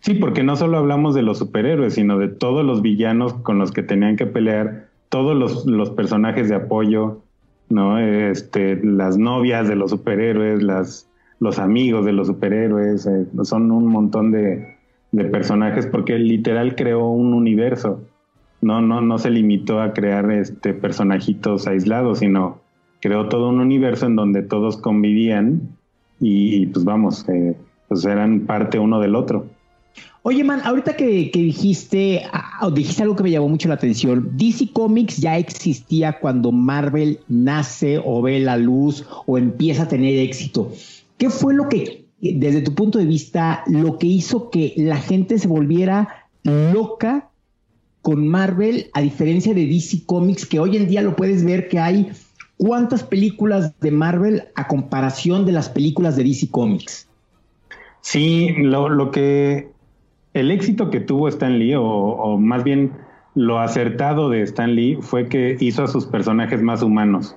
Sí, 0.00 0.14
porque 0.14 0.42
no 0.42 0.56
solo 0.56 0.78
hablamos 0.78 1.14
de 1.14 1.22
los 1.22 1.38
superhéroes, 1.38 1.94
sino 1.94 2.18
de 2.18 2.28
todos 2.28 2.64
los 2.64 2.82
villanos 2.82 3.34
con 3.34 3.58
los 3.58 3.70
que 3.72 3.82
tenían 3.82 4.16
que 4.16 4.26
pelear, 4.26 4.88
todos 5.08 5.36
los, 5.36 5.66
los 5.66 5.90
personajes 5.90 6.48
de 6.48 6.54
apoyo, 6.54 7.22
¿no? 7.68 7.98
Este, 7.98 8.80
las 8.82 9.18
novias 9.18 9.68
de 9.68 9.76
los 9.76 9.90
superhéroes, 9.90 10.62
las 10.62 11.10
los 11.40 11.58
amigos 11.58 12.04
de 12.04 12.12
los 12.12 12.28
superhéroes, 12.28 13.06
eh, 13.06 13.26
son 13.42 13.72
un 13.72 13.86
montón 13.86 14.30
de, 14.30 14.76
personajes 15.32 15.86
porque 15.86 16.18
literal 16.18 16.76
creó 16.76 17.08
un 17.08 17.34
universo. 17.34 18.02
No, 18.62 18.80
no, 18.80 19.00
no 19.00 19.18
se 19.18 19.30
limitó 19.30 19.80
a 19.80 19.92
crear 19.92 20.30
este 20.30 20.74
personajitos 20.74 21.66
aislados, 21.66 22.18
sino 22.18 22.60
creó 23.00 23.28
todo 23.28 23.48
un 23.48 23.60
universo 23.60 24.06
en 24.06 24.16
donde 24.16 24.42
todos 24.42 24.76
convivían 24.76 25.62
y, 26.20 26.66
pues 26.66 26.84
vamos, 26.84 27.26
eh, 27.28 27.56
pues 27.88 28.04
eran 28.04 28.40
parte 28.40 28.78
uno 28.78 29.00
del 29.00 29.14
otro. 29.14 29.46
Oye, 30.22 30.44
man, 30.44 30.60
ahorita 30.64 30.96
que, 30.96 31.30
dijiste, 31.32 32.22
ah, 32.30 32.70
dijiste 32.74 33.02
algo 33.02 33.16
que 33.16 33.22
me 33.22 33.30
llamó 33.30 33.48
mucho 33.48 33.68
la 33.68 33.74
atención. 33.74 34.36
DC 34.36 34.70
Comics 34.72 35.16
ya 35.16 35.38
existía 35.38 36.18
cuando 36.20 36.52
Marvel 36.52 37.20
nace 37.28 37.98
o 38.04 38.20
ve 38.20 38.38
la 38.38 38.58
luz 38.58 39.06
o 39.26 39.38
empieza 39.38 39.84
a 39.84 39.88
tener 39.88 40.18
éxito. 40.18 40.72
¿Qué 41.16 41.30
fue 41.30 41.54
lo 41.54 41.70
que, 41.70 42.04
desde 42.20 42.60
tu 42.60 42.74
punto 42.74 42.98
de 42.98 43.06
vista, 43.06 43.64
lo 43.66 43.96
que 43.96 44.08
hizo 44.08 44.50
que 44.50 44.74
la 44.76 44.98
gente 44.98 45.38
se 45.38 45.48
volviera 45.48 46.26
loca 46.44 47.29
con 48.02 48.26
Marvel, 48.26 48.90
a 48.94 49.00
diferencia 49.00 49.54
de 49.54 49.66
DC 49.66 50.04
Comics, 50.06 50.46
que 50.46 50.60
hoy 50.60 50.76
en 50.76 50.88
día 50.88 51.02
lo 51.02 51.16
puedes 51.16 51.44
ver 51.44 51.68
que 51.68 51.78
hay 51.78 52.10
cuántas 52.56 53.02
películas 53.02 53.78
de 53.80 53.90
Marvel 53.90 54.44
a 54.54 54.68
comparación 54.68 55.46
de 55.46 55.52
las 55.52 55.68
películas 55.68 56.16
de 56.16 56.24
DC 56.24 56.50
Comics? 56.50 57.08
Sí, 58.00 58.54
lo, 58.58 59.10
que 59.10 59.68
el 60.32 60.50
éxito 60.50 60.90
que 60.90 61.00
tuvo 61.00 61.28
Stan 61.28 61.58
Lee, 61.58 61.74
o, 61.76 62.38
más 62.38 62.64
bien 62.64 62.92
lo 63.34 63.60
acertado 63.60 64.30
de 64.30 64.42
Stan 64.42 64.74
Lee, 64.74 64.98
fue 65.00 65.28
que 65.28 65.56
hizo 65.60 65.84
a 65.84 65.88
sus 65.88 66.06
personajes 66.06 66.62
más 66.62 66.82
humanos. 66.82 67.36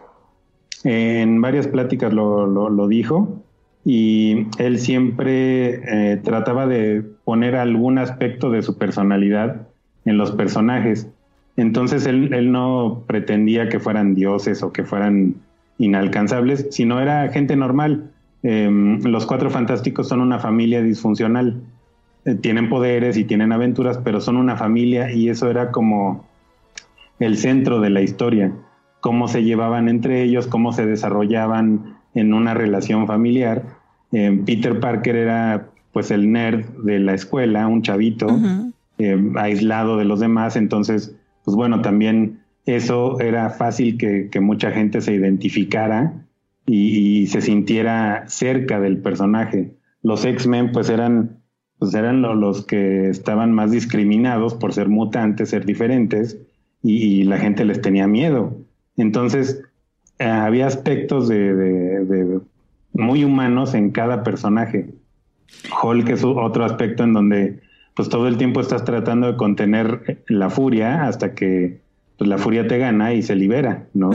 En 0.84 1.41
varias 1.41 1.67
pláticas 1.67 2.13
lo 2.13 2.88
dijo, 2.88 3.43
y 3.86 4.48
él 4.60 4.79
siempre 4.79 6.13
eh, 6.13 6.17
trataba 6.17 6.67
de 6.67 7.03
poner 7.25 7.55
algún 7.55 7.98
aspecto 7.98 8.50
de 8.50 8.62
su 8.62 8.77
personalidad 8.77 9.67
en 10.06 10.18
los 10.18 10.32
personajes. 10.32 11.08
Entonces 11.56 12.06
él, 12.06 12.52
no 12.52 13.04
pretendía 13.06 13.70
que 13.70 13.80
fueran 13.80 14.16
dioses 14.16 14.64
o 14.64 14.72
que 14.72 14.84
fueran 14.84 15.36
inalcanzables, 15.78 16.68
sino 16.72 17.00
era 17.00 17.30
gente 17.30 17.56
normal. 17.56 18.12
Em, 18.42 19.02
los 19.04 19.26
cuatro 19.26 19.50
fantásticos 19.50 20.08
son 20.08 20.22
una 20.22 20.40
familia 20.40 20.82
disfuncional. 20.82 21.62
Eh, 22.26 22.36
tienen 22.36 22.70
poderes 22.70 23.18
y 23.18 23.24
tienen 23.24 23.52
aventuras, 23.52 24.00
pero 24.04 24.20
son 24.20 24.38
una 24.38 24.56
familia 24.56 25.12
y 25.12 25.30
eso 25.30 25.50
era 25.50 25.72
como 25.72 26.26
el 27.20 27.38
centro 27.38 27.80
de 27.80 27.90
la 27.90 28.02
historia. 28.02 28.52
Cómo 29.00 29.28
se 29.28 29.44
llevaban 29.44 29.90
entre 29.90 30.24
ellos, 30.24 30.48
cómo 30.48 30.74
se 30.74 30.86
desarrollaban 30.86 31.98
en 32.16 32.34
una 32.34 32.54
relación 32.54 33.06
familiar. 33.06 33.64
Eh, 34.12 34.42
Peter 34.46 34.80
Parker 34.80 35.16
era 35.16 35.68
pues 35.92 36.10
el 36.10 36.32
nerd 36.32 36.66
de 36.84 37.00
la 37.00 37.14
escuela, 37.14 37.68
un 37.68 37.84
chavito, 37.84 38.28
eh, 38.98 39.18
aislado 39.36 39.98
de 39.98 40.06
los 40.06 40.20
demás, 40.20 40.56
entonces, 40.56 41.16
pues 41.44 41.56
bueno, 41.56 41.82
también 41.82 42.40
eso 42.66 43.20
era 43.20 43.50
fácil 43.50 43.98
que, 43.98 44.40
mucha 44.40 44.72
gente 44.72 45.02
se 45.02 45.14
identificara 45.14 46.26
y, 46.66 47.28
se 47.28 47.42
sintiera 47.42 48.26
cerca 48.28 48.80
del 48.80 49.00
personaje. 49.00 49.72
Los 50.02 50.26
X-Men 50.26 50.72
pues 50.72 50.90
eran, 50.90 51.40
pues 51.80 51.94
eran 51.94 52.22
los 52.22 52.66
que 52.66 53.10
estaban 53.10 53.52
más 53.52 53.72
discriminados 53.72 54.54
por 54.54 54.74
ser 54.74 54.90
mutantes, 54.90 55.50
ser 55.50 55.66
diferentes, 55.66 56.38
y, 56.84 57.24
la 57.24 57.38
gente 57.38 57.66
les 57.66 57.82
tenía 57.82 58.08
miedo. 58.08 58.58
Entonces, 58.98 59.64
eh, 60.20 60.26
había 60.26 60.68
aspectos 60.68 61.28
de, 61.28 62.40
muy 62.94 63.24
humanos 63.24 63.74
en 63.74 63.92
cada 63.92 64.24
personaje. 64.24 64.94
Hulk 65.82 66.10
es 66.10 66.24
otro 66.24 66.64
aspecto 66.64 67.04
en 67.04 67.14
donde 67.14 67.62
pues 67.96 68.10
todo 68.10 68.28
el 68.28 68.38
tiempo 68.38 68.60
estás 68.60 68.84
tratando 68.86 69.28
de 69.28 69.38
contener 69.38 70.24
la 70.28 70.50
furia 70.50 71.06
hasta 71.08 71.36
que 71.36 71.82
pues, 72.18 72.30
la 72.30 72.38
furia 72.38 72.68
te 72.68 72.78
gana 72.78 73.14
y 73.14 73.22
se 73.22 73.36
libera, 73.36 73.88
¿no? 73.94 74.12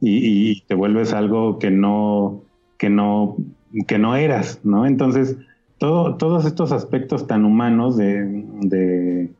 y, 0.00 0.62
te 0.62 0.74
vuelves 0.74 1.12
algo 1.12 1.58
que 1.58 1.70
no, 1.70 2.42
que 2.78 2.90
no, 2.90 3.36
que 3.86 3.98
no 3.98 4.16
eras, 4.16 4.60
¿no? 4.64 4.86
Entonces, 4.86 5.36
todo, 5.78 6.16
todos 6.16 6.44
estos 6.44 6.72
aspectos 6.72 7.26
tan 7.26 7.44
humanos 7.44 7.96
de, 7.96 8.44
de, 8.60 9.30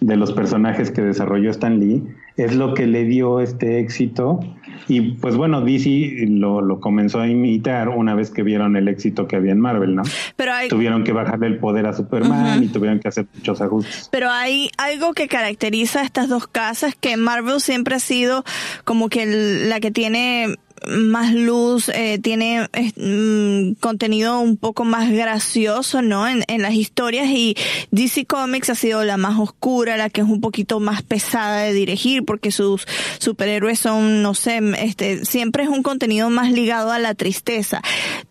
de 0.00 0.16
los 0.16 0.32
personajes 0.32 0.90
que 0.90 1.02
desarrolló 1.02 1.50
Stan 1.50 1.78
Lee 1.78 2.02
es 2.38 2.54
lo 2.54 2.72
que 2.72 2.86
le 2.86 3.04
dio 3.04 3.40
este 3.40 3.80
éxito. 3.80 4.40
Y 4.86 5.00
pues 5.16 5.36
bueno, 5.36 5.60
DC 5.60 6.24
lo, 6.28 6.80
comenzó 6.80 7.20
a 7.20 7.28
imitar 7.28 7.88
una 7.88 8.14
vez 8.14 8.30
que 8.30 8.42
vieron 8.42 8.76
el 8.76 8.88
éxito 8.88 9.26
que 9.26 9.36
había 9.36 9.52
en 9.52 9.60
Marvel, 9.60 9.96
¿no? 9.96 10.02
Pero 10.36 10.52
Tuvieron 10.68 11.04
que 11.04 11.12
bajarle 11.12 11.48
el 11.48 11.58
poder 11.58 11.86
a 11.86 11.92
Superman 11.92 12.62
y 12.62 12.68
tuvieron 12.68 13.00
que 13.00 13.08
hacer 13.08 13.26
muchos 13.34 13.60
ajustes. 13.60 14.08
Pero 14.10 14.30
hay 14.30 14.70
algo 14.78 15.12
que 15.12 15.26
caracteriza 15.28 16.00
a 16.00 16.04
estas 16.04 16.28
dos 16.28 16.46
casas, 16.46 16.94
que 16.98 17.16
Marvel 17.16 17.60
siempre 17.60 17.96
ha 17.96 18.00
sido 18.00 18.44
como 18.84 19.08
que 19.08 19.26
la 19.26 19.80
que 19.80 19.90
tiene 19.90 20.56
más 20.86 21.34
luz, 21.34 21.88
eh, 21.88 22.18
tiene 22.22 22.68
mm, 22.96 23.80
contenido 23.80 24.40
un 24.40 24.56
poco 24.56 24.84
más 24.84 25.10
gracioso, 25.10 26.02
¿no? 26.02 26.28
En, 26.28 26.44
en 26.48 26.62
las 26.62 26.74
historias 26.74 27.26
y 27.28 27.56
DC 27.90 28.26
Comics 28.26 28.70
ha 28.70 28.74
sido 28.74 29.04
la 29.04 29.16
más 29.16 29.38
oscura, 29.38 29.96
la 29.96 30.10
que 30.10 30.20
es 30.20 30.26
un 30.26 30.40
poquito 30.40 30.80
más 30.80 31.02
pesada 31.02 31.62
de 31.62 31.72
dirigir 31.72 32.24
porque 32.24 32.50
sus 32.50 32.86
superhéroes 33.18 33.78
son, 33.78 34.22
no 34.22 34.34
sé, 34.34 34.60
este, 34.78 35.24
siempre 35.24 35.64
es 35.64 35.68
un 35.68 35.82
contenido 35.82 36.30
más 36.30 36.52
ligado 36.52 36.92
a 36.92 36.98
la 36.98 37.14
tristeza. 37.14 37.82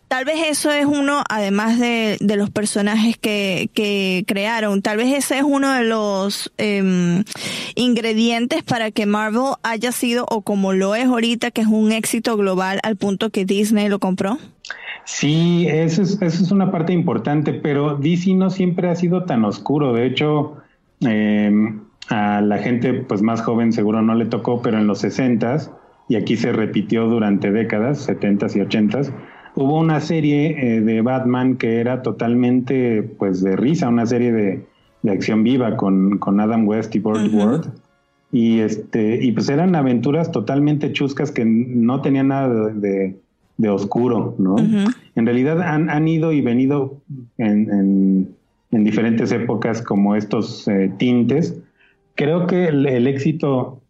Tal 0.08 0.24
vez 0.24 0.36
eso 0.46 0.70
es 0.70 0.86
uno, 0.86 1.22
además 1.28 1.78
de, 1.78 2.16
de 2.20 2.36
los 2.36 2.48
personajes 2.48 3.18
que, 3.18 3.68
que, 3.74 4.24
crearon, 4.26 4.80
tal 4.80 4.96
vez 4.96 5.14
ese 5.14 5.36
es 5.36 5.44
uno 5.44 5.72
de 5.72 5.84
los 5.84 6.50
eh, 6.56 7.22
ingredientes 7.74 8.62
para 8.62 8.90
que 8.90 9.04
Marvel 9.04 9.54
haya 9.62 9.92
sido, 9.92 10.24
o 10.30 10.40
como 10.40 10.72
lo 10.72 10.94
es 10.94 11.04
ahorita, 11.04 11.50
que 11.50 11.60
es 11.60 11.66
un 11.66 11.92
éxito 11.92 12.38
global 12.38 12.80
al 12.82 12.96
punto 12.96 13.28
que 13.28 13.44
Disney 13.44 13.90
lo 13.90 13.98
compró. 13.98 14.38
Sí, 15.04 15.66
eso 15.68 16.02
es, 16.02 16.20
eso 16.20 16.42
es 16.42 16.50
una 16.50 16.70
parte 16.70 16.92
importante, 16.92 17.52
pero 17.52 17.96
DC 17.96 18.34
no 18.34 18.50
siempre 18.50 18.88
ha 18.88 18.94
sido 18.94 19.24
tan 19.24 19.44
oscuro. 19.44 19.92
De 19.92 20.06
hecho, 20.06 20.56
eh, 21.00 21.50
a 22.08 22.40
la 22.40 22.58
gente 22.58 22.94
pues 22.94 23.22
más 23.22 23.42
joven 23.42 23.72
seguro 23.72 24.02
no 24.02 24.14
le 24.14 24.26
tocó, 24.26 24.62
pero 24.62 24.78
en 24.78 24.86
los 24.86 25.04
60s, 25.04 25.70
y 26.08 26.16
aquí 26.16 26.36
se 26.36 26.52
repitió 26.52 27.06
durante 27.06 27.50
décadas, 27.50 28.08
70s 28.08 28.56
y 28.56 28.60
80s, 28.60 29.12
hubo 29.54 29.78
una 29.78 30.00
serie 30.00 30.76
eh, 30.76 30.80
de 30.80 31.02
Batman 31.02 31.56
que 31.56 31.80
era 31.80 32.02
totalmente 32.02 33.02
pues 33.02 33.42
de 33.42 33.56
risa, 33.56 33.88
una 33.88 34.06
serie 34.06 34.32
de, 34.32 34.66
de 35.02 35.10
acción 35.10 35.42
viva 35.42 35.76
con, 35.76 36.18
con, 36.18 36.40
Adam 36.40 36.66
West 36.66 36.94
y 36.94 36.98
Burt 37.00 37.32
Ward. 37.32 37.66
Y 38.30 38.60
este, 38.60 39.24
y 39.24 39.32
pues 39.32 39.48
eran 39.48 39.74
aventuras 39.74 40.30
totalmente 40.30 40.92
chuscas 40.92 41.30
que 41.32 41.44
no 41.44 42.02
tenían 42.02 42.28
nada 42.28 42.68
de, 42.68 43.16
de 43.56 43.68
oscuro, 43.70 44.34
¿no? 44.38 44.56
En 45.14 45.26
realidad 45.26 45.62
han, 45.62 45.88
han, 45.88 46.06
ido 46.06 46.32
y 46.32 46.42
venido 46.42 46.98
en, 47.38 47.70
en, 47.72 48.28
en 48.70 48.84
diferentes 48.84 49.32
épocas 49.32 49.80
como 49.80 50.14
estos 50.14 50.68
eh, 50.68 50.92
tintes. 50.98 51.58
Creo 52.16 52.46
que 52.46 52.66
el, 52.66 52.86
el 52.86 53.06
éxito 53.06 53.80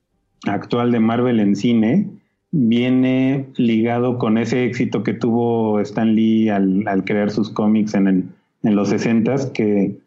actual 0.46 0.92
de 0.92 1.00
Marvel 1.00 1.40
en 1.40 1.56
cine 1.56 2.08
viene 2.50 3.46
ligado 3.56 4.18
con 4.18 4.38
ese 4.38 4.64
éxito 4.64 5.02
que 5.02 5.14
tuvo 5.14 5.80
Stan 5.80 6.14
Lee 6.14 6.48
al, 6.48 6.86
al 6.86 7.04
crear 7.04 7.30
sus 7.30 7.50
cómics 7.50 7.94
en, 7.94 8.06
el, 8.08 8.24
en 8.62 8.76
los 8.76 8.88
60 8.88 9.52
que 9.52 9.98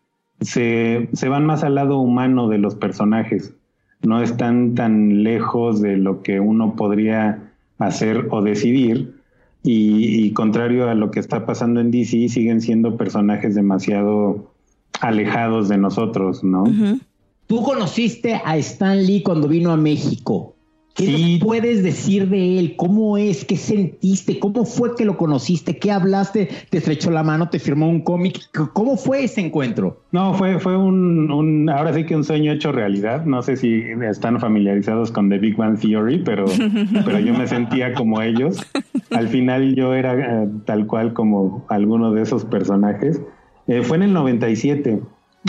se, 0.42 1.10
se, 1.14 1.30
van 1.30 1.46
más 1.46 1.64
al 1.64 1.76
lado 1.76 2.00
humano 2.00 2.48
de 2.48 2.58
los 2.58 2.76
personajes, 2.76 3.54
no 4.02 4.22
están 4.24 4.74
tan 4.74 5.24
lejos 5.24 5.82
de 5.82 5.98
lo 5.98 6.24
que 6.24 6.40
uno 6.40 6.76
podría 6.76 7.52
hacer 7.78 8.28
o 8.32 8.42
decidir, 8.42 9.14
y, 9.64 10.26
y 10.26 10.32
contrario 10.32 10.90
a 10.90 10.96
lo 10.96 11.12
que 11.12 11.20
está 11.20 11.46
pasando 11.46 11.80
en 11.82 11.92
DC, 11.92 12.30
siguen 12.30 12.62
siendo 12.62 12.98
personajes 12.98 13.54
demasiado 13.54 14.52
alejados 15.02 15.70
de 15.70 15.78
nosotros, 15.78 16.44
¿no? 16.44 16.64
Uh 16.64 16.68
-huh. 16.68 17.02
Tú 17.46 17.62
conociste 17.64 18.42
a 18.44 18.58
Stan 18.58 19.06
Lee 19.06 19.22
cuando 19.22 19.48
vino 19.48 19.72
a 19.72 19.78
México. 19.78 20.56
¿Qué 20.96 21.06
sí. 21.06 21.34
nos 21.34 21.48
puedes 21.48 21.84
decir 21.84 22.28
de 22.28 22.60
él? 22.60 22.76
¿Cómo 22.76 23.18
es? 23.18 23.46
¿Qué 23.46 23.56
sentiste? 23.56 24.40
¿Cómo 24.40 24.66
fue 24.66 24.96
que 24.96 25.06
lo 25.06 25.18
conociste? 25.18 25.78
¿Qué 25.78 25.92
hablaste? 25.92 26.50
¿Te 26.70 26.80
estrechó 26.80 27.12
la 27.12 27.24
mano? 27.24 27.50
¿Te 27.50 27.60
firmó 27.60 27.88
un 27.88 28.02
cómic? 28.02 28.40
¿Cómo 28.74 28.98
fue 28.98 29.24
ese 29.24 29.42
encuentro? 29.42 30.02
No, 30.12 30.34
fue, 30.34 30.60
fue 30.60 30.76
un, 30.76 31.32
un, 31.32 31.70
ahora 31.70 31.94
sí 31.94 32.06
que 32.06 32.16
un 32.16 32.24
sueño 32.24 32.52
hecho 32.52 32.72
realidad. 32.72 33.26
No 33.26 33.42
sé 33.42 33.56
si 33.56 33.84
están 34.02 34.40
familiarizados 34.40 35.12
con 35.12 35.30
The 35.30 35.38
Big 35.38 35.56
Bang 35.56 35.80
Theory, 35.80 36.24
pero, 36.24 36.46
pero 37.06 37.20
yo 37.20 37.34
me 37.34 37.48
sentía 37.48 37.94
como 37.94 38.22
ellos. 38.22 38.62
Al 39.12 39.30
final 39.30 39.76
yo 39.76 39.94
era 39.94 40.44
eh, 40.44 40.50
tal 40.66 40.88
cual 40.88 41.14
como 41.14 41.66
alguno 41.70 42.12
de 42.12 42.24
esos 42.24 42.44
personajes. 42.46 43.22
Eh, 43.68 43.82
fue 43.82 43.98
en 43.98 44.04
el 44.04 44.14
97. 44.14 45.00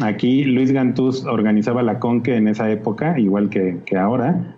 Aquí 0.03 0.45
Luis 0.45 0.73
Gantús 0.73 1.25
organizaba 1.25 1.83
la 1.83 1.99
Conque 1.99 2.37
en 2.37 2.49
esa 2.49 2.71
época, 2.71 3.19
igual 3.19 3.51
que, 3.51 3.79
que 3.85 3.97
ahora. 3.97 4.57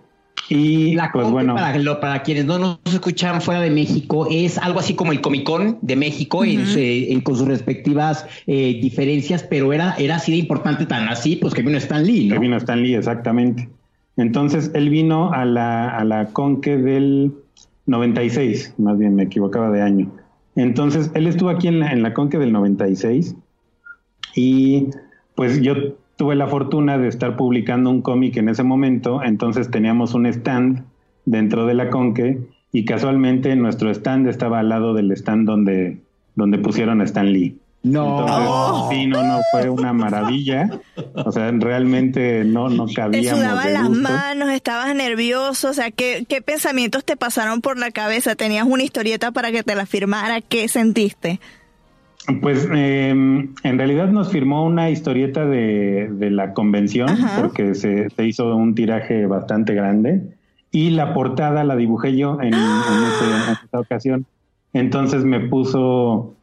Y 0.49 0.93
la 0.93 1.11
pues 1.11 1.29
bueno. 1.29 1.55
Para, 1.55 1.77
lo, 1.79 1.99
para, 1.99 2.21
quienes 2.21 2.45
no 2.45 2.59
nos 2.59 2.79
escuchan 2.85 3.41
fuera 3.41 3.61
de 3.61 3.71
México, 3.71 4.27
es 4.29 4.57
algo 4.57 4.79
así 4.79 4.93
como 4.93 5.11
el 5.11 5.21
Comic 5.21 5.43
Con 5.43 5.79
de 5.81 5.95
México, 5.95 6.39
uh 6.39 6.43
-huh. 6.43 6.77
en, 6.77 7.13
en, 7.13 7.21
con 7.21 7.35
sus 7.35 7.47
respectivas 7.47 8.27
eh, 8.45 8.79
diferencias, 8.81 9.43
pero 9.43 9.73
era, 9.73 9.95
era 9.97 10.17
así 10.17 10.31
de 10.31 10.37
importante, 10.37 10.85
tan 10.85 11.07
así, 11.07 11.35
pues 11.37 11.53
que 11.53 11.63
vino 11.63 11.77
Stan 11.77 12.05
Lee, 12.05 12.27
¿no? 12.27 12.35
Que 12.35 12.39
vino 12.39 12.57
Stan 12.57 12.81
Lee, 12.81 12.95
exactamente. 12.95 13.69
Entonces 14.17 14.71
él 14.73 14.89
vino 14.89 15.31
a 15.33 15.45
la, 15.45 15.89
a 15.89 16.03
la 16.03 16.27
Conque 16.27 16.77
del 16.77 17.33
96, 17.87 18.75
más 18.77 18.97
bien 18.97 19.15
me 19.15 19.23
equivocaba 19.23 19.69
de 19.71 19.81
año. 19.81 20.11
Entonces 20.55 21.11
él 21.15 21.27
estuvo 21.27 21.49
aquí 21.49 21.67
en 21.67 21.79
la, 21.79 21.91
en 21.91 22.01
la 22.01 22.13
Conque 22.13 22.37
del 22.37 22.51
96 22.51 23.35
y 24.35 24.87
pues 25.35 25.61
yo 25.61 25.75
tuve 26.15 26.35
la 26.35 26.47
fortuna 26.47 26.97
de 26.97 27.07
estar 27.07 27.35
publicando 27.35 27.89
un 27.89 28.01
cómic 28.01 28.37
en 28.37 28.49
ese 28.49 28.63
momento, 28.63 29.21
entonces 29.23 29.69
teníamos 29.69 30.13
un 30.13 30.25
stand 30.25 30.83
dentro 31.25 31.65
de 31.65 31.73
la 31.73 31.89
Conque 31.89 32.39
y 32.71 32.85
casualmente 32.85 33.55
nuestro 33.55 33.89
stand 33.89 34.27
estaba 34.27 34.59
al 34.59 34.69
lado 34.69 34.93
del 34.93 35.11
stand 35.11 35.47
donde, 35.47 36.01
donde 36.35 36.57
pusieron 36.57 37.01
a 37.01 37.05
Stan 37.05 37.31
Lee. 37.31 37.57
No. 37.83 38.19
Entonces, 38.19 38.47
oh. 38.49 38.89
sí, 38.91 39.05
no, 39.05 39.23
no, 39.23 39.39
fue 39.51 39.69
una 39.69 39.93
maravilla. 39.93 40.69
O 41.13 41.31
sea, 41.31 41.51
realmente 41.51 42.43
no, 42.43 42.67
no 42.67 42.87
cabíamos. 42.87 43.29
Te 43.29 43.45
sudaban 43.45 43.73
las 43.73 43.89
manos, 43.91 44.49
estabas 44.49 44.95
nervioso. 44.95 45.69
O 45.69 45.73
sea, 45.73 45.91
¿qué, 45.91 46.25
¿qué 46.27 46.41
pensamientos 46.41 47.05
te 47.05 47.15
pasaron 47.15 47.61
por 47.61 47.77
la 47.77 47.91
cabeza? 47.91 48.35
¿Tenías 48.35 48.65
una 48.67 48.81
historieta 48.81 49.31
para 49.31 49.51
que 49.51 49.61
te 49.61 49.75
la 49.75 49.85
firmara? 49.85 50.41
¿Qué 50.41 50.67
sentiste? 50.67 51.39
Pues 52.41 52.67
eh, 52.73 53.09
en 53.09 53.77
realidad 53.77 54.09
nos 54.09 54.29
firmó 54.31 54.65
una 54.65 54.89
historieta 54.89 55.45
de, 55.45 56.09
de 56.11 56.31
la 56.31 56.53
convención 56.53 57.09
Ajá. 57.09 57.41
porque 57.41 57.75
se, 57.75 58.09
se, 58.09 58.25
hizo 58.25 58.55
un 58.55 58.73
tiraje 58.73 59.27
bastante 59.27 59.73
grande 59.73 60.23
y 60.71 60.89
la 60.91 61.13
portada 61.13 61.63
la 61.63 61.75
dibujé 61.75 62.17
yo 62.17 62.39
en, 62.41 62.53
¡Ah! 62.53 62.85
en, 62.89 63.03
ese, 63.03 63.51
en 63.51 63.57
esa 63.67 63.79
ocasión. 63.79 64.25
Entonces 64.73 65.23
me 65.23 65.39
puso, 65.39 66.35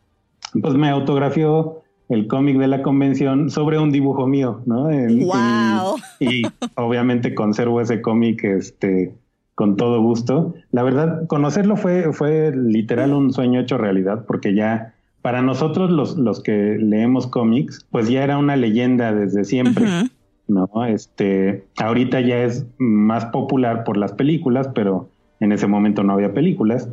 pues 0.61 0.75
me 0.75 0.88
autografió 0.88 1.83
el 2.09 2.29
cómic 2.29 2.59
de 2.59 2.68
la 2.68 2.83
convención 2.83 3.51
sobre 3.51 3.79
un 3.79 3.90
dibujo 3.90 4.27
mío, 4.27 4.61
¿no? 4.66 4.85
Wow. 4.85 5.97
y, 6.21 6.42
y 6.42 6.42
obviamente 6.77 7.35
conservo 7.35 7.81
ese 7.81 8.01
cómic 8.01 8.45
este, 8.45 9.14
con 9.55 9.77
todo 9.77 10.01
gusto. 10.01 10.55
La 10.71 10.83
verdad, 10.83 11.27
conocerlo 11.27 11.77
fue, 11.77 12.12
fue 12.12 12.53
literal 12.55 13.12
un 13.14 13.33
sueño 13.33 13.61
hecho 13.61 13.79
realidad 13.79 14.25
porque 14.27 14.55
ya 14.55 14.95
para 15.23 15.41
nosotros 15.41 15.91
los, 15.91 16.19
los 16.19 16.43
que 16.43 16.77
leemos 16.79 17.27
cómics, 17.27 17.87
pues 17.91 18.09
ya 18.09 18.25
era 18.25 18.39
una 18.39 18.57
leyenda 18.57 19.15
desde 19.15 19.45
siempre. 19.45 19.85
Uh 19.85 19.89
-huh. 19.89 20.11
¿no? 20.49 20.85
Este, 20.85 21.65
ahorita 21.79 22.21
ya 22.21 22.43
es 22.43 22.67
más 22.79 23.27
popular 23.27 23.85
por 23.85 23.97
las 23.97 24.13
películas, 24.13 24.69
pero 24.75 25.09
en 25.41 25.53
ese 25.53 25.67
momento 25.67 26.03
no 26.03 26.13
había 26.13 26.35
películas. 26.35 26.89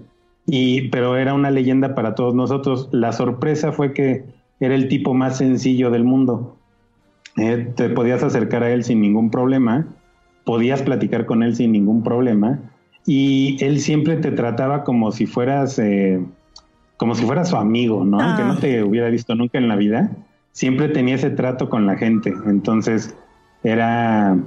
Y, 0.46 0.90
pero 0.90 1.18
era 1.18 1.34
una 1.34 1.52
leyenda 1.52 1.94
para 1.96 2.16
todos 2.16 2.34
nosotros. 2.34 2.90
La 2.92 3.12
sorpresa 3.12 3.72
fue 3.72 3.94
que 3.94 4.24
era 4.60 4.76
el 4.76 4.88
tipo 4.88 5.14
más 5.14 5.38
sencillo 5.38 5.92
del 5.92 6.04
mundo. 6.04 6.56
Eh, 7.38 7.72
te 7.76 7.90
podías 7.90 8.24
acercar 8.24 8.64
a 8.64 8.72
él 8.72 8.84
sin 8.84 9.02
ningún 9.02 9.30
problema, 9.30 9.88
podías 10.46 10.82
platicar 10.82 11.26
con 11.26 11.44
él 11.44 11.56
sin 11.56 11.72
ningún 11.72 12.04
problema, 12.04 12.60
y 13.06 13.58
él 13.64 13.80
siempre 13.80 14.18
te 14.18 14.32
trataba 14.32 14.84
como 14.84 15.12
si 15.12 15.26
fueras 15.26 15.80
eh, 15.80 16.20
como 17.00 17.16
si 17.16 17.26
fuera 17.26 17.46
su 17.46 17.56
amigo, 17.56 18.04
¿no? 18.04 18.20
Ah. 18.20 18.26
Aunque 18.26 18.44
no 18.44 18.58
te 18.58 18.84
hubiera 18.84 19.08
visto 19.08 19.34
nunca 19.34 19.58
en 19.58 19.70
la 19.70 19.78
vida, 19.78 20.12
siempre 20.52 20.90
tenía 20.90 21.16
ese 21.16 21.30
trato 21.30 21.70
con 21.70 21.86
la 21.86 21.96
gente. 21.96 22.34
Entonces, 22.46 23.16
era, 23.64 24.38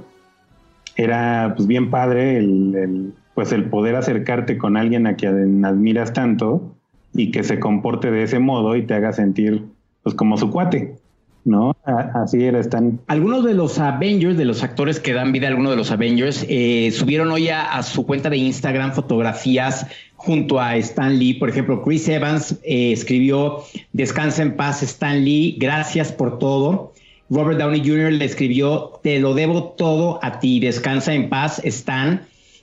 era 0.95 1.53
pues 1.55 1.67
bien 1.67 1.89
padre 1.89 2.37
el, 2.37 2.75
el, 2.75 3.13
pues 3.33 3.51
el 3.51 3.65
poder 3.65 3.95
acercarte 3.95 4.59
con 4.59 4.77
alguien 4.77 5.07
a 5.07 5.15
quien 5.15 5.65
admiras 5.65 6.13
tanto 6.13 6.75
y 7.11 7.31
que 7.31 7.43
se 7.43 7.59
comporte 7.59 8.11
de 8.11 8.21
ese 8.21 8.37
modo 8.37 8.75
y 8.75 8.85
te 8.85 8.93
haga 8.93 9.13
sentir 9.13 9.65
pues 10.03 10.13
como 10.13 10.37
su 10.37 10.51
cuate. 10.51 10.95
¿No? 11.45 11.75
Así 11.85 12.43
era, 12.43 12.59
están. 12.59 12.99
Algunos 13.07 13.43
de 13.43 13.53
los 13.53 13.79
Avengers, 13.79 14.37
de 14.37 14.45
los 14.45 14.63
actores 14.63 14.99
que 14.99 15.13
dan 15.13 15.31
vida 15.31 15.47
a 15.47 15.49
algunos 15.49 15.71
de 15.71 15.77
los 15.77 15.91
Avengers, 15.91 16.45
eh, 16.49 16.91
subieron 16.91 17.31
hoy 17.31 17.49
a, 17.49 17.73
a, 17.73 17.83
su 17.83 18.05
cuenta 18.05 18.29
de 18.29 18.37
Instagram 18.37 18.93
fotografías 18.93 19.87
junto 20.15 20.59
a 20.59 20.75
Stan 20.77 21.17
Lee. 21.17 21.33
Por 21.33 21.49
ejemplo, 21.49 21.83
Chris 21.83 22.07
Evans 22.07 22.53
eh, 22.63 22.91
escribió 22.93 23.63
Descansa 23.91 24.41
en 24.41 24.55
paz, 24.55 24.81
Stan 24.83 25.23
Lee, 25.23 25.57
gracias 25.59 26.11
por 26.11 26.39
todo. 26.39 26.93
Robert 27.29 27.59
Downey 27.59 27.81
Jr. 27.81 28.11
le 28.11 28.25
escribió 28.25 28.99
Te 29.03 29.19
lo 29.19 29.33
debo 29.33 29.75
todo 29.77 30.19
a 30.21 30.39
ti, 30.39 30.59
descansa 30.59 31.13
en 31.13 31.29
paz, 31.29 31.59
Stan. 31.63 32.21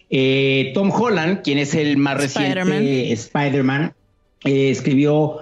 Eh, 0.08 0.72
Tom 0.74 0.90
Holland, 0.90 1.42
quien 1.42 1.58
es 1.58 1.74
el 1.74 1.96
más 1.96 2.16
reciente 2.16 3.12
Spider-Man, 3.12 3.92
eh, 4.44 4.70
escribió 4.70 5.38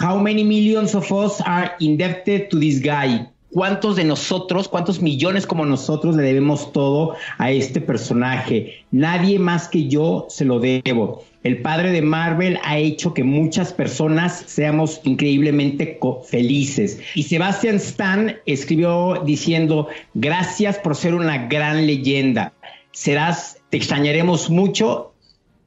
How 0.00 0.18
many 0.18 0.42
millions 0.44 0.94
of 0.94 1.10
us 1.12 1.40
are 1.42 1.72
indebted 1.80 2.50
to 2.50 2.58
this 2.58 2.80
guy? 2.80 3.28
¿Cuántos 3.50 3.96
de 3.96 4.04
nosotros, 4.04 4.66
cuántos 4.66 5.02
millones 5.02 5.46
como 5.46 5.66
nosotros 5.66 6.16
le 6.16 6.22
debemos 6.22 6.72
todo 6.72 7.16
a 7.36 7.50
este 7.50 7.82
personaje? 7.82 8.84
Nadie 8.90 9.38
más 9.38 9.68
que 9.68 9.88
yo 9.88 10.26
se 10.30 10.46
lo 10.46 10.58
debo. 10.58 11.24
el 11.44 11.60
padre 11.60 11.90
de 11.90 12.02
Marvel 12.02 12.58
ha 12.62 12.78
hecho 12.78 13.14
que 13.14 13.24
muchas 13.24 13.72
personas 13.72 14.44
seamos 14.46 15.00
increíblemente 15.04 15.98
felices. 16.24 17.00
Y 17.14 17.24
Sebastian 17.24 17.76
Stan 17.76 18.36
escribió 18.46 19.22
diciendo, 19.26 19.88
gracias 20.14 20.78
por 20.78 20.94
ser 20.94 21.14
una 21.14 21.48
gran 21.48 21.86
leyenda. 21.86 22.52
Serás, 22.92 23.58
te 23.70 23.76
extrañaremos 23.76 24.50
mucho 24.50 25.11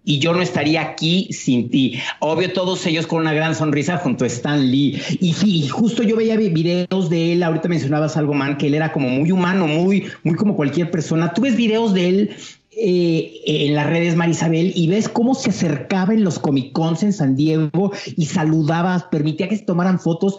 y 0.05 0.19
yo 0.19 0.33
no 0.33 0.41
estaría 0.41 0.81
aquí 0.81 1.27
sin 1.31 1.69
ti. 1.69 1.99
Obvio, 2.19 2.53
todos 2.53 2.85
ellos 2.85 3.07
con 3.07 3.21
una 3.21 3.33
gran 3.33 3.55
sonrisa 3.55 3.97
junto 3.97 4.23
a 4.23 4.27
Stan 4.27 4.71
Lee. 4.71 5.01
Y, 5.19 5.35
y, 5.43 5.67
justo 5.67 6.03
yo 6.03 6.15
veía 6.15 6.37
videos 6.37 7.09
de 7.09 7.33
él, 7.33 7.43
ahorita 7.43 7.67
mencionabas 7.67 8.15
algo, 8.15 8.33
man, 8.33 8.57
que 8.57 8.67
él 8.67 8.75
era 8.75 8.91
como 8.91 9.09
muy 9.09 9.31
humano, 9.31 9.67
muy, 9.67 10.05
muy 10.23 10.35
como 10.35 10.55
cualquier 10.55 10.91
persona. 10.91 11.33
Tú 11.33 11.41
ves 11.41 11.55
videos 11.55 11.93
de 11.93 12.07
él 12.07 12.35
eh, 12.77 13.41
en 13.45 13.73
las 13.73 13.87
redes 13.87 14.15
Marisabel 14.15 14.73
y 14.75 14.87
ves 14.87 15.09
cómo 15.09 15.33
se 15.33 15.49
acercaba 15.49 16.13
en 16.13 16.23
los 16.23 16.39
Comic 16.39 16.71
Cons 16.73 17.03
en 17.03 17.13
San 17.13 17.35
Diego 17.35 17.91
y 18.15 18.25
saludaba, 18.25 19.09
permitía 19.09 19.49
que 19.49 19.57
se 19.57 19.63
tomaran 19.63 19.99
fotos. 19.99 20.37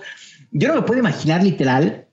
Yo 0.52 0.68
no 0.68 0.74
me 0.76 0.82
puedo 0.82 1.00
imaginar 1.00 1.42
literal 1.42 2.05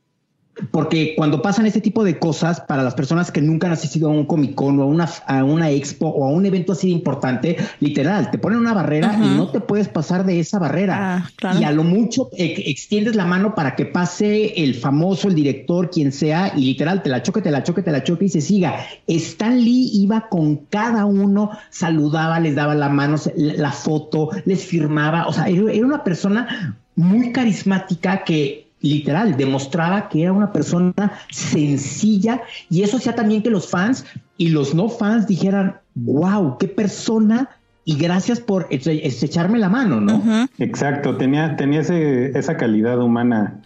porque 0.71 1.13
cuando 1.17 1.41
pasan 1.41 1.65
este 1.65 1.81
tipo 1.81 2.03
de 2.03 2.19
cosas, 2.19 2.61
para 2.61 2.83
las 2.83 2.93
personas 2.93 3.31
que 3.31 3.41
nunca 3.41 3.67
han 3.67 3.73
asistido 3.73 4.09
a 4.09 4.11
un 4.11 4.25
Comic 4.25 4.53
Con 4.53 4.79
o 4.79 4.83
a 4.83 4.85
una, 4.85 5.09
a 5.25 5.43
una 5.43 5.71
expo 5.71 6.07
o 6.07 6.25
a 6.25 6.29
un 6.29 6.45
evento 6.45 6.73
así 6.73 6.87
de 6.87 6.93
importante, 6.93 7.57
literal, 7.79 8.29
te 8.29 8.37
ponen 8.37 8.59
una 8.59 8.73
barrera 8.73 9.17
y 9.19 9.35
no 9.35 9.49
te 9.49 9.61
puedes 9.61 9.87
pasar 9.87 10.25
de 10.25 10.39
esa 10.39 10.59
barrera. 10.59 11.27
Ah, 11.43 11.55
y 11.59 11.63
a 11.63 11.71
lo 11.71 11.83
mucho 11.83 12.29
extiendes 12.33 13.15
la 13.15 13.25
mano 13.25 13.55
para 13.55 13.75
que 13.75 13.85
pase 13.85 14.63
el 14.63 14.75
famoso, 14.75 15.27
el 15.27 15.35
director, 15.35 15.89
quien 15.89 16.11
sea, 16.11 16.53
y 16.55 16.65
literal, 16.65 17.01
te 17.01 17.09
la 17.09 17.23
choque, 17.23 17.41
te 17.41 17.49
la 17.49 17.63
choque, 17.63 17.81
te 17.81 17.91
la 17.91 18.03
choque 18.03 18.25
y 18.25 18.29
se 18.29 18.41
siga. 18.41 18.75
Stan 19.07 19.59
Lee 19.59 19.89
iba 19.93 20.29
con 20.29 20.57
cada 20.69 21.05
uno, 21.05 21.49
saludaba, 21.71 22.39
les 22.39 22.55
daba 22.55 22.75
la 22.75 22.89
mano, 22.89 23.17
la 23.35 23.71
foto, 23.71 24.29
les 24.45 24.63
firmaba. 24.63 25.25
O 25.27 25.33
sea, 25.33 25.47
era 25.47 25.85
una 25.85 26.03
persona 26.03 26.77
muy 26.95 27.31
carismática 27.31 28.23
que 28.23 28.62
literal, 28.83 29.35
demostraba 29.37 30.09
que 30.09 30.23
era 30.23 30.33
una 30.33 30.51
persona 30.51 30.93
sencilla 31.31 32.41
y 32.69 32.83
eso 32.83 32.97
hacía 32.97 33.15
también 33.15 33.41
que 33.41 33.49
los 33.49 33.67
fans 33.67 34.05
y 34.37 34.49
los 34.49 34.75
no 34.75 34.89
fans 34.89 35.25
dijeran, 35.25 35.77
wow, 35.95 36.57
qué 36.59 36.67
persona 36.67 37.49
y 37.85 37.97
gracias 37.97 38.39
por 38.39 38.67
echarme 38.69 39.57
la 39.57 39.69
mano, 39.69 39.99
¿no? 39.99 40.47
Exacto, 40.59 41.17
tenía, 41.17 41.55
tenía 41.55 41.81
ese, 41.81 42.37
esa 42.37 42.57
calidad 42.57 43.01
humana 43.01 43.61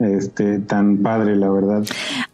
este, 0.00 0.58
tan 0.60 0.98
padre, 0.98 1.36
la 1.36 1.50
verdad. 1.50 1.84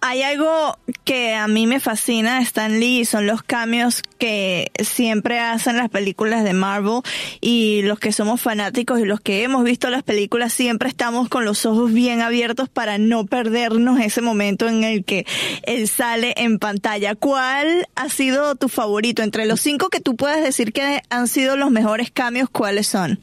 Hay 0.01 0.23
algo 0.23 0.79
que 1.05 1.35
a 1.35 1.49
mí 1.49 1.67
me 1.67 1.81
fascina 1.81 2.41
Stan 2.41 2.79
Lee, 2.79 3.05
son 3.05 3.27
los 3.27 3.43
cambios 3.43 4.03
que 4.19 4.71
siempre 4.81 5.41
hacen 5.41 5.77
las 5.77 5.89
películas 5.89 6.45
de 6.45 6.53
Marvel 6.53 7.03
y 7.41 7.83
los 7.83 7.99
que 7.99 8.13
somos 8.13 8.41
fanáticos 8.41 9.01
y 9.01 9.05
los 9.05 9.21
que 9.21 9.43
hemos 9.43 9.65
visto 9.65 9.91
las 9.91 10.05
películas 10.05 10.53
siempre 10.53 10.89
estamos 10.89 11.29
con 11.29 11.45
los 11.45 11.67
ojos 11.67 11.93
bien 11.93 12.23
abiertos 12.23 12.69
para 12.69 12.99
no 12.99 13.27
perdernos 13.27 14.01
ese 14.01 14.21
momento 14.21 14.69
en 14.69 14.85
el 14.85 15.05
que 15.05 15.27
él 15.65 15.89
sale 15.89 16.35
en 16.37 16.59
pantalla. 16.59 17.17
¿Cuál 17.17 17.89
ha 17.97 18.09
sido 18.09 18.55
tu 18.55 18.69
favorito? 18.69 19.23
Entre 19.23 19.45
los 19.45 19.61
cinco 19.61 19.89
que 19.89 20.01
tú 20.01 20.15
puedes 20.15 20.43
decir 20.43 20.73
que 20.73 21.03
han 21.11 21.27
sido 21.27 21.57
los 21.57 21.71
mejores 21.71 22.11
cambios, 22.13 22.49
¿cuáles 22.49 22.87
son? 22.87 23.19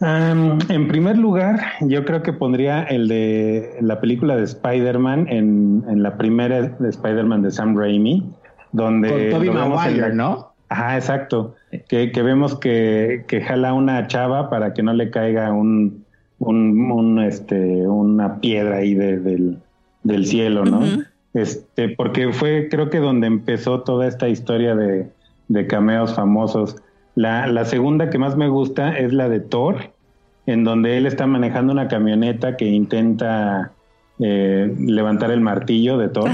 En 0.00 0.88
primer 0.88 1.18
lugar, 1.18 1.60
yo 1.80 2.04
creo 2.04 2.22
que 2.22 2.32
pondría 2.32 2.82
el 2.84 3.08
de 3.08 3.78
la 3.80 4.00
película 4.00 4.36
de 4.36 4.44
Spider-Man 4.44 5.26
en, 5.28 5.84
en, 5.88 6.02
la 6.02 6.16
primera 6.16 6.62
de 6.62 6.88
Spider-Man 6.88 7.42
de 7.42 7.50
Sam 7.50 7.76
Raimi, 7.76 8.30
donde... 8.72 9.30
Con 9.30 9.40
Tobey 9.40 9.50
Maguire, 9.50 10.14
¿no? 10.14 10.52
Ajá, 10.68 10.96
exacto. 10.96 11.54
Que, 11.88 12.12
que 12.12 12.22
vemos 12.22 12.56
que, 12.58 13.24
que, 13.26 13.40
jala 13.40 13.74
una 13.74 14.06
chava 14.06 14.50
para 14.50 14.72
que 14.74 14.82
no 14.82 14.92
le 14.92 15.10
caiga 15.10 15.52
un, 15.52 16.04
un, 16.38 16.90
un 16.90 17.18
este, 17.18 17.56
una 17.86 18.40
piedra 18.40 18.76
ahí 18.76 18.94
de, 18.94 19.18
del, 19.18 19.58
del, 20.04 20.26
cielo, 20.26 20.64
¿no? 20.64 20.80
Este, 21.34 21.88
porque 21.88 22.32
fue, 22.32 22.68
creo 22.70 22.90
que 22.90 22.98
donde 22.98 23.26
empezó 23.26 23.80
toda 23.80 24.06
esta 24.06 24.28
historia 24.28 24.74
de, 24.76 25.10
de 25.48 25.66
cameos 25.66 26.14
famosos 26.14 26.76
la, 27.18 27.64
segunda 27.64 28.10
que 28.10 28.18
más 28.18 28.36
me 28.36 28.48
gusta 28.48 28.96
es 28.96 29.12
la 29.12 29.28
de 29.28 29.40
Thor, 29.40 29.92
en 30.46 30.64
donde 30.64 30.96
él 30.96 31.06
está 31.06 31.26
manejando 31.26 31.72
una 31.72 31.88
camioneta 31.88 32.56
que 32.56 32.66
intenta 32.66 33.72
eh, 34.20 34.72
levantar 34.78 35.32
el 35.32 35.40
martillo 35.40 35.98
de 35.98 36.08
Thor, 36.08 36.30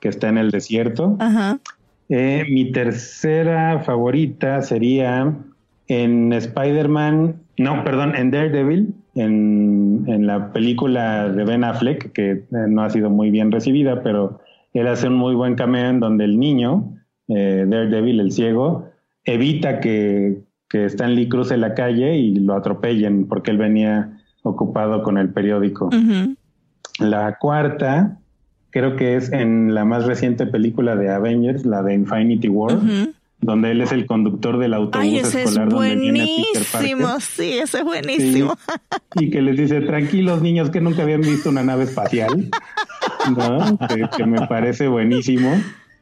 que 0.00 0.08
está 0.08 0.28
en 0.28 0.38
el 0.38 0.50
desierto. 0.50 1.18
Eh, 2.08 2.44
mi 2.48 2.70
tercera 2.70 3.80
favorita 3.80 4.62
sería 4.62 5.34
en 5.88 6.32
Spider-Man, 6.32 7.34
no, 7.58 7.82
perdón, 7.82 8.14
en 8.14 8.30
Daredevil, 8.30 8.94
en, 9.16 10.04
en, 10.06 10.26
la 10.26 10.52
película 10.52 11.28
de 11.28 11.44
Ben 11.44 11.64
Affleck, 11.64 12.12
que 12.12 12.30
eh, 12.30 12.44
no 12.50 12.82
ha 12.82 12.90
sido 12.90 13.10
muy 13.10 13.30
bien 13.30 13.50
recibida, 13.50 14.02
pero 14.02 14.38
él 14.72 14.86
hace 14.86 15.08
un 15.08 15.14
muy 15.14 15.34
buen 15.34 15.56
cameo 15.56 15.90
en 15.90 15.98
donde 15.98 16.24
el 16.24 16.38
niño, 16.38 16.92
Daredevil, 17.26 18.20
el 18.20 18.32
ciego, 18.32 18.87
evita 19.28 19.80
que, 19.80 20.40
que 20.68 20.86
Stan 20.86 21.14
Lee 21.14 21.28
cruce 21.28 21.56
la 21.56 21.74
calle 21.74 22.16
y 22.16 22.34
lo 22.34 22.54
atropellen 22.54 23.26
porque 23.26 23.50
él 23.50 23.58
venía 23.58 24.20
ocupado 24.42 25.02
con 25.02 25.18
el 25.18 25.30
periódico. 25.30 25.90
La 26.98 27.36
cuarta, 27.38 28.18
creo 28.70 28.96
que 28.96 29.16
es 29.16 29.30
en 29.32 29.74
la 29.74 29.84
más 29.84 30.06
reciente 30.06 30.46
película 30.46 30.96
de 30.96 31.10
Avengers, 31.10 31.66
la 31.66 31.82
de 31.82 31.94
Infinity 31.94 32.48
War, 32.48 32.80
donde 33.40 33.70
él 33.70 33.82
es 33.82 33.92
el 33.92 34.06
conductor 34.06 34.58
del 34.58 34.74
autobús 34.74 35.06
Ay, 35.06 35.18
ese 35.18 35.42
escolar 35.42 35.68
es 35.68 35.74
buenísimo, 35.74 37.20
sí, 37.20 37.58
ese 37.58 37.78
es 37.78 37.84
buenísimo. 37.84 38.56
y 39.14 39.30
que 39.30 39.42
les 39.42 39.56
dice, 39.56 39.82
tranquilos 39.82 40.42
niños 40.42 40.70
que 40.70 40.80
nunca 40.80 41.02
habían 41.02 41.20
visto 41.20 41.50
una 41.50 41.62
nave 41.62 41.84
espacial, 41.84 42.50
¿no? 43.36 43.78
que 44.16 44.26
me 44.26 44.46
parece 44.46 44.88
buenísimo. 44.88 45.54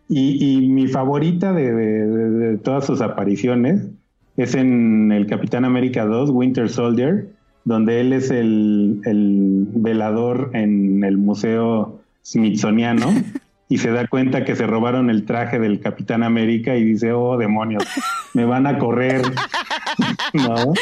Y, 0.09 0.69
mi 0.69 0.87
favorita 0.87 1.53
de, 1.53 2.59
todas 2.63 2.87
sus 2.87 3.01
apariciones 3.01 3.89
es 4.37 4.55
en 4.55 5.11
el 5.11 5.27
Capitán 5.27 5.65
América 5.65 6.05
2, 6.05 6.31
Winter 6.31 6.69
Soldier, 6.69 7.29
donde 7.65 8.01
él 8.01 8.13
es 8.13 8.31
el, 8.31 9.01
el 9.05 9.67
velador 9.75 10.51
en 10.53 11.03
el 11.03 11.17
Museo 11.19 12.01
Smithsoniano 12.23 13.13
y 13.69 13.79
se 13.79 13.91
da 13.91 14.07
cuenta 14.07 14.45
que 14.45 14.55
se 14.55 14.67
robaron 14.67 15.11
el 15.11 15.25
traje 15.25 15.59
del 15.59 15.81
Capitán 15.81 16.23
América 16.23 16.77
y 16.77 16.85
dice, 16.85 17.13
oh 17.13 17.37
demonios, 17.37 17.85
me 18.35 18.45
van 18.45 18.67
a 18.67 18.79
correr. 18.79 19.23
¿No? 20.33 20.75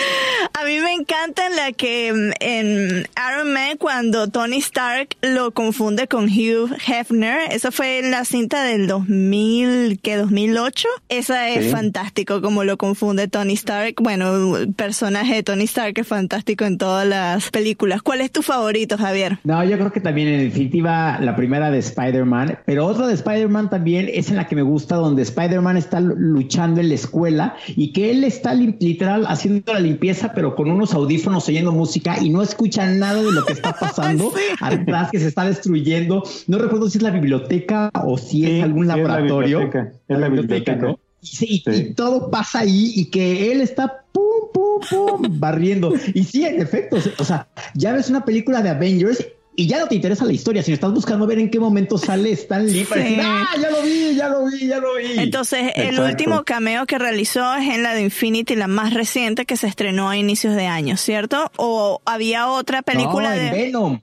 A 0.65 0.67
mí 0.67 0.81
me 0.81 0.95
encanta 0.95 1.47
en 1.47 1.57
la 1.57 1.73
que 1.73 2.11
mm, 2.11 2.31
en 2.41 3.07
Iron 3.31 3.53
Man 3.53 3.77
cuando 3.79 4.29
Tony 4.29 4.57
Stark 4.57 5.15
lo 5.21 5.51
confunde 5.51 6.09
con 6.09 6.25
Hugh 6.25 6.75
Hefner, 6.89 7.53
eso 7.53 7.71
fue 7.71 7.99
en 7.99 8.11
la 8.11 8.25
cinta 8.25 8.65
del 8.65 8.87
2000, 8.87 10.01
que 10.01 10.17
2008, 10.17 10.89
esa 11.11 11.51
es 11.51 11.71
fantástico 11.71 12.41
como 12.41 12.65
lo 12.65 12.79
confunde 12.79 13.29
Tony 13.29 13.53
Stark, 13.53 13.97
bueno, 14.01 14.57
el 14.57 14.73
personaje 14.73 15.35
de 15.35 15.43
Tony 15.43 15.65
Stark 15.65 15.99
es 15.99 16.09
fantástico 16.09 16.65
en 16.65 16.79
todas 16.79 17.07
las 17.07 17.51
películas. 17.51 18.01
¿Cuál 18.01 18.23
es 18.23 18.33
tu 18.33 18.41
favorito, 18.41 18.97
Javier? 18.97 19.41
No, 19.45 19.63
yo 19.65 19.77
creo 19.77 19.93
que 19.93 20.01
también 20.01 20.29
en 20.29 20.41
definitiva 20.45 21.19
la 21.21 21.37
primera 21.37 21.71
de 21.71 21.81
Spider-Man, 21.81 22.61
pero 22.65 22.87
otra 22.87 23.07
de 23.07 23.13
Spider-Man 23.13 23.69
también 23.69 24.09
es 24.11 24.31
en 24.31 24.37
la 24.37 24.47
que 24.47 24.57
me 24.57 24.63
gusta, 24.63 24.97
donde 24.97 25.21
Spider-Man 25.21 25.77
está 25.77 26.01
luchando 26.01 26.81
en 26.81 26.89
la 26.89 26.95
escuela 26.95 27.55
y 27.77 27.93
que 27.93 28.11
él 28.11 28.25
está 28.25 28.55
literal 28.55 29.27
haciendo 29.29 29.71
la 29.71 29.81
limpieza, 29.81 30.33
pero 30.35 30.54
con 30.55 30.71
unos 30.71 30.95
audífonos 30.95 31.49
oyendo 31.49 31.73
música 31.73 32.17
y 32.21 32.31
no 32.31 32.43
escucha 32.43 32.87
nada 32.87 33.23
de 33.23 33.33
lo 33.33 33.45
que 33.45 33.53
está 33.53 33.73
pasando 33.81 34.33
atrás 34.61 35.11
que 35.11 35.21
se 35.21 35.29
está 35.29 35.45
destruyendo. 35.45 36.23
No 36.47 36.59
recuerdo 36.59 36.89
si 36.89 36.99
es 36.99 37.03
la 37.03 37.11
biblioteca 37.11 37.91
o 38.05 38.19
si 38.19 38.47
es 38.47 38.65
algún 38.65 38.87
laboratorio. 38.87 39.71
Es 40.09 40.19
la 40.19 40.29
biblioteca, 40.29 40.77
¿no? 40.77 40.99
Y, 41.41 41.95
todo 41.95 42.31
pasa 42.31 42.61
ahí 42.61 42.93
y 42.97 43.07
que 43.07 43.51
él 43.51 43.63
está 43.63 44.05
pum, 44.13 44.51
pum, 44.53 44.81
pum, 44.91 45.41
barriendo. 45.41 45.95
Y 46.13 46.25
sí, 46.25 46.45
en 46.45 46.61
efecto, 46.61 46.99
o 47.19 47.25
sea, 47.25 47.49
ya 47.75 47.93
ves 47.93 48.11
una 48.11 48.25
película 48.25 48.61
de 48.61 48.69
Avengers 48.69 49.27
y 49.57 49.67
ya 49.67 49.79
no 49.79 49.87
te 49.87 49.95
interesa 49.95 50.25
la 50.25 50.33
historia, 50.33 50.63
sino 50.63 50.75
estás 50.75 50.93
buscando 50.93 51.27
ver 51.27 51.39
en 51.39 51.49
qué 51.49 51.61
momento 51.61 51.97
sale 51.97 52.33
Stan 52.33 52.67
Lee 52.67 52.85
para 52.85 53.03
decir, 53.03 53.21
ah, 53.23 53.47
ya 53.61 53.71
lo 53.71 53.83
vi, 53.83 54.15
ya 54.17 54.29
lo 54.29 54.47
vi, 54.47 54.67
ya 54.67 54.79
lo 54.79 54.95
vi. 54.97 55.19
Entonces, 55.19 55.73
el 55.77 56.01
último 56.01 56.45
cameo 56.45 56.87
que 56.87 56.99
realizó 56.99 57.55
es 57.55 57.69
en 57.69 57.83
la 57.83 57.95
de 57.95 58.03
Infinity, 58.03 58.57
la 58.57 58.67
más 58.67 58.95
reciente 58.95 59.47
que 59.47 59.57
se 59.57 59.69
estrenó 59.69 60.09
a 60.09 60.17
inicios 60.17 60.57
de 60.57 60.67
año, 60.67 60.97
¿cierto? 60.97 61.53
¿O 61.57 62.01
había 62.05 62.49
otra 62.49 62.83
película 62.83 63.37
en 63.37 63.45
de... 63.45 63.51
Venom. 63.65 64.01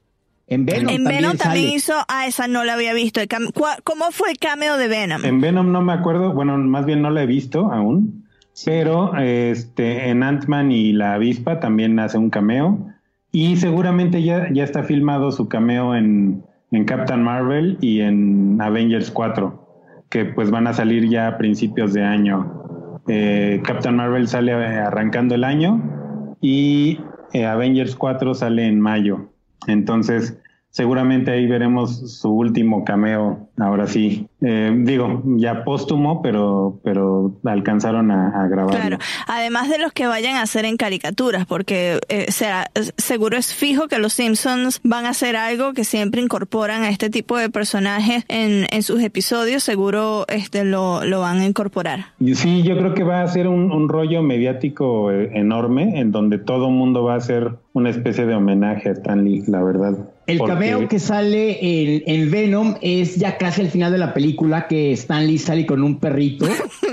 En 0.48 0.66
Venom, 0.66 0.90
en 0.90 1.04
también, 1.04 1.22
Venom 1.22 1.38
también 1.38 1.70
hizo, 1.70 1.94
ah, 2.08 2.28
esa 2.28 2.48
no 2.48 2.64
la 2.64 2.74
había 2.74 2.94
visto. 2.94 3.22
¿Cómo 3.84 4.12
fue 4.12 4.32
el 4.32 4.38
cameo 4.38 4.78
de 4.78 4.88
Venom? 4.88 5.24
En 5.24 5.40
Venom 5.40 5.72
no 5.72 5.82
me 5.82 5.94
acuerdo, 5.94 6.34
bueno, 6.34 6.58
más 6.58 6.86
bien 6.86 7.02
no 7.02 7.10
la 7.10 7.24
he 7.24 7.26
visto 7.26 7.72
aún, 7.72 8.26
pero 8.66 9.18
este 9.18 10.10
en 10.10 10.24
Ant-Man 10.24 10.72
y 10.72 10.92
la 10.92 11.14
avispa 11.14 11.60
también 11.62 12.00
hace 12.00 12.18
un 12.18 12.30
cameo. 12.30 12.91
Y 13.32 13.56
seguramente 13.56 14.24
ya, 14.24 14.48
ya 14.52 14.64
está 14.64 14.84
filmado 14.84 15.32
su 15.32 15.48
cameo 15.48 15.96
en, 15.96 16.44
en 16.72 16.86
Captain 16.86 17.24
Marvel 17.24 17.78
y 17.82 18.02
en 18.02 18.62
Avengers 18.62 19.10
4, 19.12 20.04
que 20.10 20.26
pues 20.26 20.52
van 20.52 20.68
a 20.68 20.74
salir 20.74 21.08
ya 21.10 21.28
a 21.28 21.38
principios 21.38 21.94
de 21.94 22.04
año. 22.04 23.02
eh, 23.08 23.62
Captain 23.64 23.96
Marvel 23.96 24.28
sale 24.28 24.54
arrancando 24.54 25.36
el 25.36 25.44
año 25.44 25.82
y 26.42 27.00
eh, 27.34 27.46
Avengers 27.46 27.96
4 27.96 28.34
sale 28.34 28.68
en 28.68 28.80
mayo. 28.82 29.30
Entonces, 29.68 30.41
seguramente 30.72 31.32
ahí 31.32 31.46
veremos 31.48 32.18
su 32.20 32.30
último 32.30 32.84
cameo, 32.84 33.50
ahora 33.58 33.88
sí. 33.88 34.28
Eh, 34.42 34.74
digo, 34.76 35.22
ya 35.38 35.64
póstumo, 35.64 36.22
pero, 36.22 36.80
pero 36.84 37.36
alcanzaron 37.44 38.10
a, 38.10 38.48
grabar. 38.48 38.76
Claro, 38.76 38.98
además 39.28 39.70
de 39.70 39.78
los 39.78 39.92
que 39.92 40.08
vayan 40.08 40.38
a 40.38 40.44
hacer 40.44 40.66
en 40.66 40.78
caricaturas, 40.78 41.46
porque 41.46 42.00
eh, 42.08 42.32
sea, 42.32 42.72
seguro 42.98 43.38
es 43.38 43.54
fijo 43.54 43.88
que 43.88 44.00
los 44.00 44.14
Simpsons 44.14 44.80
van 44.84 45.06
a 45.06 45.10
hacer 45.10 45.36
algo 45.36 45.74
que 45.74 45.84
siempre 45.84 46.22
incorporan 46.22 46.84
a 46.84 46.90
este 46.90 47.10
tipo 47.10 47.38
de 47.38 47.50
personajes 47.50 48.24
en, 48.30 48.66
en 48.72 48.82
sus 48.82 49.04
episodios, 49.04 49.64
seguro 49.64 50.26
este 50.30 50.64
lo, 50.64 51.04
lo 51.04 51.20
van 51.20 51.40
a 51.40 51.46
incorporar. 51.46 52.06
Sí, 52.34 52.64
yo 52.64 52.78
creo 52.78 52.94
que 52.94 53.04
va 53.04 53.22
a 53.22 53.28
ser 53.28 53.48
un, 53.48 53.72
un 53.72 53.90
rollo 53.90 54.24
mediático 54.24 55.12
eh, 55.12 55.32
enorme 55.34 56.00
en 56.00 56.12
donde 56.12 56.38
todo 56.38 56.70
mundo 56.70 57.04
va 57.04 57.16
a 57.16 57.18
hacer 57.18 57.58
una 57.74 57.90
especie 57.90 58.26
de 58.26 58.36
homenaje 58.36 58.90
a 58.90 58.92
Stan 58.94 59.24
Lee, 59.24 59.44
la 59.48 59.64
verdad. 59.64 59.98
El 60.28 60.40
cameo 60.40 60.88
que 60.88 61.00
sale 61.00 61.60
en, 62.06 62.32
Venom 62.32 62.76
es 62.82 63.16
ya 63.16 63.38
casi 63.38 63.62
al 63.62 63.70
final 63.70 63.92
de 63.92 63.98
la 63.98 64.14
película 64.14 64.68
que 64.68 64.92
Stanley 64.94 65.38
sale 65.38 65.66
con 65.66 65.84
un 65.84 66.00
perrito 66.00 66.48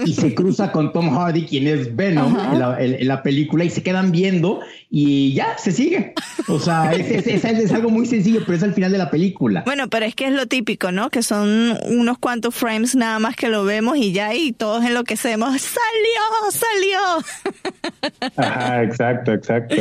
y 0.06 0.14
se 0.14 0.34
cruza 0.34 0.72
con 0.72 0.92
Tom 0.92 1.10
Hardy, 1.10 1.44
quien 1.44 1.66
es 1.66 1.94
Venom 1.94 2.36
en 2.78 3.06
la, 3.06 3.22
película, 3.22 3.64
y 3.64 3.70
se 3.70 3.82
quedan 3.82 4.10
viendo 4.12 4.60
y 4.90 5.34
ya 5.34 5.58
se 5.58 5.72
sigue. 5.72 6.14
O 6.48 6.58
sea, 6.58 6.92
es, 6.92 7.72
algo 7.72 7.90
muy 7.90 8.06
sencillo, 8.06 8.40
pero 8.44 8.56
es 8.56 8.62
al 8.62 8.72
final 8.72 8.90
de 8.90 8.98
la 8.98 9.10
película. 9.10 9.62
Bueno, 9.64 9.88
pero 9.88 10.06
es 10.06 10.14
que 10.14 10.26
es 10.26 10.32
lo 10.32 10.46
típico, 10.46 10.90
¿no? 10.90 11.10
Que 11.10 11.22
son 11.22 11.78
unos 11.86 12.18
cuantos 12.18 12.54
frames 12.54 12.96
nada 12.96 13.18
más 13.18 13.36
que 13.36 13.48
lo 13.48 13.64
vemos 13.64 13.98
y 13.98 14.12
ya 14.12 14.34
y 14.34 14.52
todos 14.52 14.84
enloquecemos. 14.84 15.60
¡Salió! 15.60 16.50
¡Salió! 16.50 18.32
Ajá, 18.36 18.82
exacto, 18.82 19.32
exacto. 19.32 19.76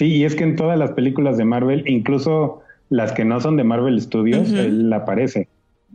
Sí, 0.00 0.06
y 0.06 0.24
es 0.24 0.34
que 0.34 0.44
en 0.44 0.56
todas 0.56 0.78
las 0.78 0.92
películas 0.92 1.36
de 1.36 1.44
Marvel, 1.44 1.84
incluso 1.86 2.62
las 2.88 3.12
que 3.12 3.26
no 3.26 3.38
son 3.38 3.58
de 3.58 3.64
Marvel 3.64 4.00
Studios, 4.00 4.50
él 4.50 4.90
aparece, 4.94 5.46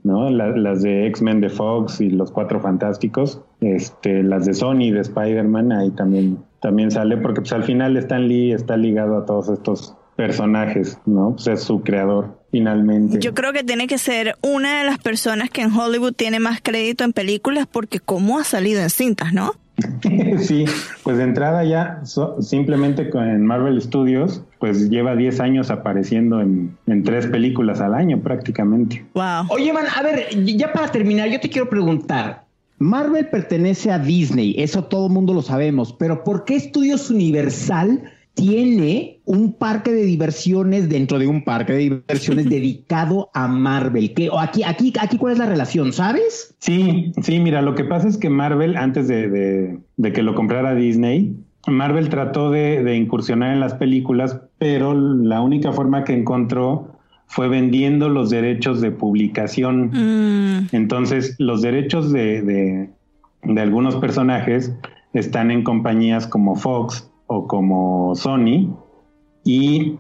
¿no? 0.03 0.29
las 0.29 0.83
de 0.83 1.07
X-Men 1.07 1.41
de 1.41 1.49
Fox 1.49 2.01
y 2.01 2.11
los 2.11 2.29
Cuatro 2.29 2.59
Fantásticos, 2.59 3.41
este, 3.61 4.21
las 4.21 4.45
de 4.45 4.53
Sony 4.53 4.91
de 4.91 4.99
Spider-Man, 4.99 5.71
ahí 5.71 5.89
también, 5.89 6.37
también 6.61 6.91
sale, 6.91 7.17
porque 7.17 7.41
pues 7.41 7.51
al 7.53 7.63
final 7.63 7.97
Stan 7.97 8.27
Lee 8.27 8.51
está 8.51 8.77
ligado 8.77 9.17
a 9.17 9.25
todos 9.25 9.49
estos 9.49 9.95
personajes, 10.15 10.99
¿no? 11.07 11.31
Pues 11.31 11.47
es 11.47 11.63
su 11.63 11.81
creador 11.81 12.37
finalmente. 12.51 13.17
Yo 13.19 13.33
creo 13.33 13.53
que 13.53 13.63
tiene 13.63 13.87
que 13.87 13.97
ser 13.97 14.35
una 14.43 14.77
de 14.77 14.85
las 14.85 14.99
personas 14.99 15.49
que 15.49 15.63
en 15.63 15.73
Hollywood 15.73 16.13
tiene 16.13 16.39
más 16.39 16.59
crédito 16.61 17.03
en 17.03 17.11
películas 17.11 17.65
porque 17.65 17.99
cómo 17.99 18.37
ha 18.37 18.43
salido 18.43 18.83
en 18.83 18.91
cintas, 18.91 19.33
¿no? 19.33 19.53
sí, 20.39 20.65
pues 21.03 21.17
de 21.17 21.23
entrada 21.23 21.63
ya 21.63 22.01
simplemente 22.39 23.09
con 23.09 23.45
Marvel 23.45 23.81
Studios, 23.81 24.41
pues 24.59 24.89
lleva 24.89 25.15
10 25.15 25.39
años 25.39 25.69
apareciendo 25.69 26.41
en, 26.41 26.77
tres 27.03 27.27
películas 27.27 27.81
al 27.81 27.93
año 27.93 28.19
prácticamente. 28.21 29.05
Wow. 29.13 29.47
Oye, 29.49 29.73
man, 29.73 29.85
a 29.93 30.01
ver, 30.01 30.29
ya 30.45 30.71
para 30.71 30.91
terminar, 30.91 31.29
yo 31.29 31.39
te 31.39 31.49
quiero 31.49 31.69
preguntar. 31.69 32.45
Marvel 32.77 33.27
pertenece 33.27 33.91
a 33.91 33.99
Disney, 33.99 34.55
eso 34.57 34.83
todo 34.85 35.07
el 35.07 35.13
mundo 35.13 35.33
lo 35.33 35.41
sabemos, 35.41 35.93
pero 35.93 36.23
¿por 36.23 36.43
qué 36.43 36.55
Estudios 36.55 37.09
Universal 37.09 38.11
tiene 38.35 39.21
un 39.25 39.53
parque 39.53 39.91
de 39.91 40.03
diversiones 40.03 40.89
dentro 40.89 41.17
de 41.17 41.25
un 41.25 41.43
parque 41.43 41.73
de 41.73 41.79
diversiones 41.79 42.45
dedicado 42.49 43.29
a 43.33 43.47
Marvel. 43.47 44.13
¿Qué, 44.13 44.29
o 44.29 44.39
aquí, 44.39 44.61
aquí, 44.63 44.93
aquí, 44.99 45.17
¿cuál 45.17 45.33
es 45.33 45.39
la 45.39 45.47
relación? 45.47 45.91
¿Sabes? 45.93 46.53
Sí, 46.59 47.13
sí, 47.21 47.39
mira, 47.39 47.61
lo 47.61 47.73
que 47.73 47.85
pasa 47.85 48.07
es 48.07 48.17
que 48.17 48.29
Marvel, 48.29 48.77
antes 48.77 49.07
de, 49.07 49.79
que 50.13 50.21
lo 50.21 50.35
comprara 50.35 50.75
Disney, 50.75 51.35
Marvel 51.65 52.09
trató 52.09 52.51
de, 52.51 52.95
incursionar 52.95 53.53
en 53.53 53.61
las 53.61 53.73
películas, 53.73 54.39
pero 54.59 54.93
la 54.93 55.41
única 55.41 55.71
forma 55.71 56.03
que 56.03 56.13
encontró 56.13 56.91
fue 57.27 57.47
vendiendo 57.47 58.09
los 58.09 58.29
derechos 58.29 58.81
de 58.81 58.91
publicación. 58.91 59.89
Mm. 59.91 60.67
Entonces, 60.73 61.35
los 61.39 61.61
derechos 61.61 62.11
de, 62.11 62.89
de 63.43 63.61
algunos 63.61 63.95
personajes 63.95 64.75
están 65.13 65.49
en 65.49 65.63
compañías 65.63 66.27
como 66.27 66.55
Fox, 66.55 67.09
o 67.27 67.47
como 67.47 68.15
Sony 68.15 68.75
y 69.43 69.97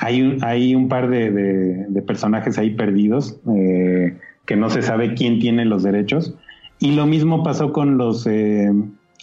hay 0.00 0.22
un, 0.22 0.44
hay 0.44 0.74
un 0.74 0.88
par 0.88 1.08
de, 1.08 2.02
personajes 2.06 2.58
ahí 2.58 2.70
perdidos 2.70 3.40
eh, 3.56 4.16
que 4.46 4.56
no 4.56 4.70
se 4.70 4.82
sabe 4.82 5.14
quién 5.14 5.40
tiene 5.40 5.64
los 5.64 5.82
derechos 5.82 6.34
y 6.78 6.92
lo 6.92 7.06
mismo 7.06 7.42
pasó 7.42 7.72
con 7.72 7.98
los, 7.98 8.26
eh, 8.26 8.72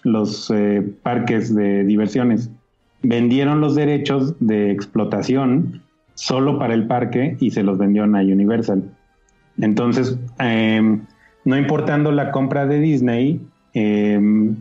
los 0.04 0.52
eh, 0.52 0.84
parques 1.04 1.56
de 1.56 1.86
diversiones. 1.86 2.52
Vendieron 3.02 3.62
los 3.62 3.76
derechos 3.76 4.36
de 4.40 4.72
explotación 4.72 5.82
solo 6.16 6.60
para 6.60 6.74
el 6.74 6.88
parque 6.88 7.38
y 7.40 7.52
se 7.52 7.64
los 7.64 7.78
vendieron 7.78 8.16
a 8.16 8.22
Universal. 8.22 8.84
Entonces, 9.58 10.18
no 10.38 11.58
importando 11.58 12.12
la 12.12 12.32
compra 12.32 12.66
de 12.66 12.80
Disney, 12.80 13.42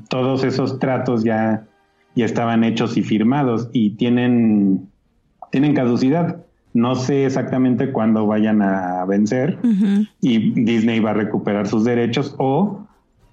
todos 0.08 0.44
esos 0.44 0.78
tratos 0.78 1.24
ya 1.24 1.64
ya 2.14 2.24
estaban 2.24 2.64
hechos 2.64 2.96
y 2.96 3.02
firmados 3.02 3.68
y 3.72 3.90
tienen, 3.90 4.88
tienen 5.50 5.74
caducidad. 5.74 6.44
No 6.72 6.96
sé 6.96 7.24
exactamente 7.26 7.92
cuándo 7.92 8.26
vayan 8.26 8.60
a 8.60 9.04
vencer 9.04 9.58
y 10.20 10.50
Disney 10.64 10.98
va 10.98 11.10
a 11.10 11.14
recuperar 11.14 11.68
sus 11.68 11.84
derechos 11.84 12.34
o 12.38 12.84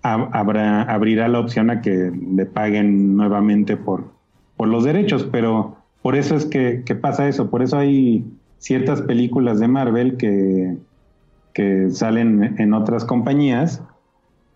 habrá, 0.04 0.84
abrirá 0.84 1.28
la 1.28 1.40
opción 1.40 1.70
a 1.72 1.82
que 1.82 2.12
le 2.36 2.46
paguen 2.46 3.16
nuevamente 3.16 3.78
por, 3.78 4.12
por 4.58 4.68
los 4.68 4.84
derechos, 4.84 5.28
pero 5.32 5.78
por 6.02 6.16
eso 6.16 6.36
es 6.36 6.46
que, 6.46 6.84
pasa 7.02 7.28
eso, 7.28 7.50
por 7.50 7.62
eso 7.62 7.78
hay 7.78 8.26
ciertas 8.60 9.02
películas 9.02 9.60
de 9.60 9.68
Marvel 9.68 10.18
que, 10.18 10.78
que 11.54 11.90
salen 11.90 12.56
en 12.60 12.74
otras 12.74 13.06
compañías 13.06 13.84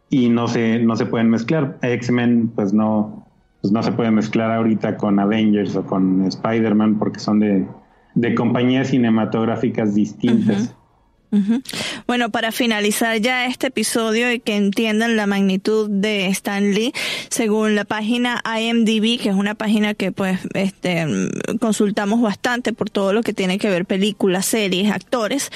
y 0.09 0.29
no 0.29 0.47
se, 0.47 0.79
no 0.79 0.95
se 0.95 1.05
pueden 1.05 1.29
mezclar. 1.29 1.77
X-Men 1.81 2.51
pues 2.55 2.73
no, 2.73 3.24
pues 3.65 3.71
no 3.71 3.81
se 3.81 3.93
puede 3.93 4.11
mezclar 4.11 4.51
ahorita 4.51 4.95
con 4.95 5.19
Avengers 5.19 5.75
o 5.75 5.83
con 5.83 6.23
Spider-Man 6.27 6.99
porque 6.99 7.19
son 7.19 7.39
de, 7.39 7.65
de 8.13 8.35
compañías 8.35 8.89
cinematográficas 8.89 9.95
distintas. 9.95 10.75
Bueno, 12.05 12.29
para 12.29 12.51
finalizar 12.51 13.17
ya 13.17 13.47
este 13.47 13.67
episodio 13.67 14.31
y 14.31 14.39
que 14.39 14.55
entiendan 14.55 15.17
la 15.17 15.25
magnitud 15.25 15.89
de 15.89 16.27
Stan 16.27 16.75
Lee, 16.75 16.93
según 17.29 17.73
la 17.73 17.85
página 17.85 18.43
IMDb, 18.45 19.19
que 19.19 19.29
es 19.29 19.35
una 19.35 19.55
página 19.55 19.95
que 19.95 20.11
pues 20.11 20.41
este 20.53 21.07
consultamos 21.59 22.21
bastante 22.21 22.71
por 22.71 22.91
todo 22.91 23.13
lo 23.13 23.23
que 23.23 23.33
tiene 23.33 23.57
que 23.57 23.71
ver 23.71 23.85
películas, 23.87 24.45
series, 24.45 24.91
actores, 24.91 25.51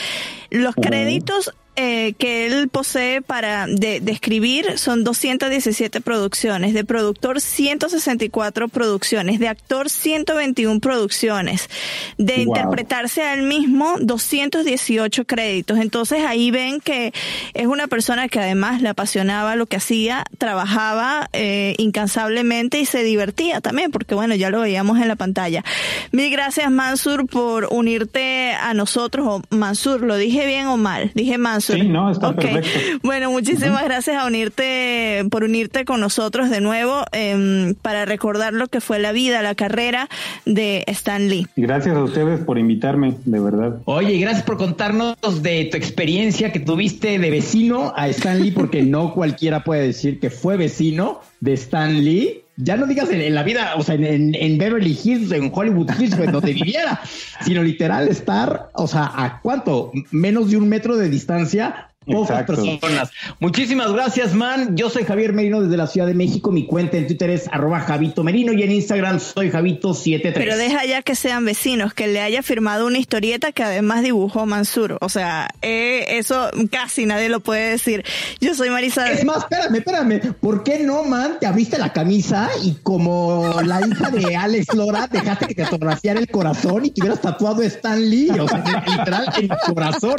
los 0.50 0.74
créditos 0.74 1.54
eh, 1.82 2.13
que 2.18 2.46
él 2.46 2.68
posee 2.68 3.22
para 3.22 3.65
de, 3.65 4.02
escribir 4.08 4.78
son 4.78 5.06
217 5.06 6.02
producciones, 6.02 6.74
de 6.74 6.84
productor 6.84 7.39
164 7.39 8.68
producciones, 8.68 9.39
de 9.39 9.48
actor 9.48 9.89
121 9.89 10.82
producciones, 10.82 11.70
de 12.18 12.42
interpretarse 12.42 13.22
a 13.22 13.34
él 13.34 13.44
mismo 13.44 13.96
218 14.02 15.24
créditos. 15.24 15.80
Entonces 15.80 16.26
ahí 16.26 16.52
ven 16.52 16.82
que 16.82 17.13
es 17.54 17.68
una 17.68 17.88
persona 17.88 18.28
que 18.28 18.42
además 18.42 18.82
le 18.82 18.89
apasionaba 18.89 19.56
lo 19.56 19.65
que 19.65 19.78
hacía, 19.78 20.26
trabajaba 20.38 21.30
eh, 21.32 21.76
incansablemente 21.78 22.82
y 22.82 22.86
se 22.86 23.04
divertía 23.04 23.62
también, 23.62 23.89
porque 23.92 24.15
bueno, 24.15 24.36
ya 24.36 24.50
lo 24.50 24.60
veíamos 24.60 25.00
en 25.00 25.08
la 25.08 25.15
pantalla. 25.15 25.63
Mil 26.12 26.30
gracias 26.30 26.70
Mansur 26.70 27.26
por 27.26 27.70
unirte 27.72 28.52
a 28.52 28.74
nosotros, 28.74 29.26
o 29.26 29.56
Mansur, 29.56 30.02
¿lo 30.02 30.18
dije 30.18 30.46
bien 30.46 30.68
o 30.68 30.76
mal? 30.76 31.12
Dije 31.15 31.38
Mansur. 31.38 31.69
Sí, 31.74 31.88
no, 31.88 32.12
está 32.12 32.34
perfecto. 32.34 32.70
Bueno, 33.04 33.32
muchísimas 33.32 33.84
gracias 33.84 34.18
a 34.18 34.26
unirte, 34.26 35.26
por 35.30 35.44
unirte 35.44 35.86
con 35.86 36.00
nosotros 36.00 36.50
de 36.50 36.62
nuevo 36.62 37.04
em, 37.12 37.76
para 37.76 38.06
recordar 38.06 38.54
lo 38.54 38.68
que 38.68 38.82
fue 38.82 39.00
la 39.00 39.12
vida, 39.12 39.42
la 39.42 39.56
carrera 39.56 40.10
de 40.46 40.84
Stan 40.88 41.28
Lee. 41.30 41.48
Gracias 41.56 41.96
a 41.96 42.04
ustedes 42.04 42.40
por 42.42 42.58
invitarme, 42.58 43.16
de 43.26 43.40
verdad. 43.40 43.78
Oye, 43.86 44.18
gracias 44.18 44.44
por 44.44 44.58
contarnos 44.58 45.16
de 45.42 45.66
tu 45.66 45.78
experiencia 45.78 46.52
que 46.52 46.60
tuviste 46.60 47.20
de 47.20 47.30
vecino 47.30 47.94
a 47.96 48.08
Stan 48.10 48.42
Lee, 48.42 48.52
porque 48.52 48.84
no 48.84 49.14
cualquiera 49.14 49.64
puede 49.64 49.88
decir 49.88 50.20
que 50.20 50.30
fue 50.30 50.58
vecino 50.58 51.22
de 51.40 51.54
Stan 51.54 52.04
Lee 52.04 52.44
ya 52.62 52.76
no 52.76 52.86
digas 52.86 53.10
en, 53.10 53.34
la 53.34 53.43
vida, 53.43 53.74
o 53.78 53.84
sea, 53.84 53.95
en, 53.95 54.36
en, 54.36 54.58
Beverly 54.58 54.98
Hills, 55.02 55.32
en 55.32 55.50
Hollywood 55.54 55.89
Hills, 55.98 56.17
en 56.19 56.32
donde 56.32 56.54
viviera, 56.54 57.00
sino 57.41 57.63
literal 57.63 58.08
estar, 58.10 58.69
o 58.74 58.88
sea, 58.88 59.12
¿a 59.15 59.39
cuánto? 59.41 59.91
Menos 60.12 60.52
de 60.52 60.58
un 60.58 60.67
metro 60.67 60.98
de 60.98 61.10
distancia 61.10 61.89
pocas 62.10 62.43
personas. 62.43 63.12
Muchísimas 63.39 63.91
gracias, 63.91 64.34
man. 64.34 64.76
Yo 64.76 64.89
soy 64.89 65.04
Javier 65.04 65.34
Merino 65.34 65.62
desde 65.62 65.78
la 65.78 65.88
Ciudad 65.88 66.08
de 66.08 66.13
México. 66.13 66.52
Mi 66.52 66.65
cuenta 66.65 66.98
en 66.98 67.08
Twitter 67.08 67.30
es 67.30 67.48
arroba 67.52 67.80
Javito 67.82 68.24
Merino 68.24 68.54
y 68.54 68.63
en 68.63 68.72
Instagram 68.72 69.19
soy 69.19 69.50
Javito73. 69.52 70.34
Pero 70.34 70.58
deja 70.58 70.86
ya 70.86 71.02
que 71.02 71.15
sean 71.15 71.45
vecinos, 71.45 71.93
que 71.93 72.08
le 72.08 72.22
haya 72.22 72.41
firmado 72.43 72.88
una 72.88 72.98
historieta 72.98 73.52
que 73.52 73.63
además 73.63 74.04
dibujó 74.04 74.45
Mansur. 74.45 74.98
O 75.02 75.10
sea, 75.10 75.50
eh, 75.62 76.17
eso 76.17 76.50
casi 76.72 77.06
nadie 77.06 77.30
lo 77.30 77.39
puede 77.39 77.72
decir. 77.72 78.04
Yo 78.39 78.54
soy 78.56 78.69
Marisa. 78.69 79.12
Es 79.12 79.26
más, 79.26 79.39
espérame, 79.39 79.76
espérame. 79.76 80.34
¿Por 80.39 80.63
qué 80.63 80.80
no, 80.80 81.04
man? 81.04 81.38
Te 81.39 81.48
abriste 81.48 81.78
la 81.78 81.93
camisa 81.93 82.50
y 82.63 82.76
como 82.84 83.62
la 83.63 83.86
hija 83.86 84.10
de 84.10 84.36
Alex 84.36 84.74
Lora, 84.74 85.08
dejaste 85.08 85.48
que 85.48 85.56
te 85.56 85.65
fotografiara 85.65 86.19
el 86.19 86.28
corazón 86.30 86.86
y 86.86 86.91
te 86.91 87.02
hubieras 87.02 87.22
tatuado 87.22 87.62
Stan 87.63 88.00
Lee. 88.10 88.30
O 88.30 88.48
sea, 88.48 88.63
literal, 88.88 89.26
en 89.38 89.43
el 89.43 89.58
corazón. 89.74 90.15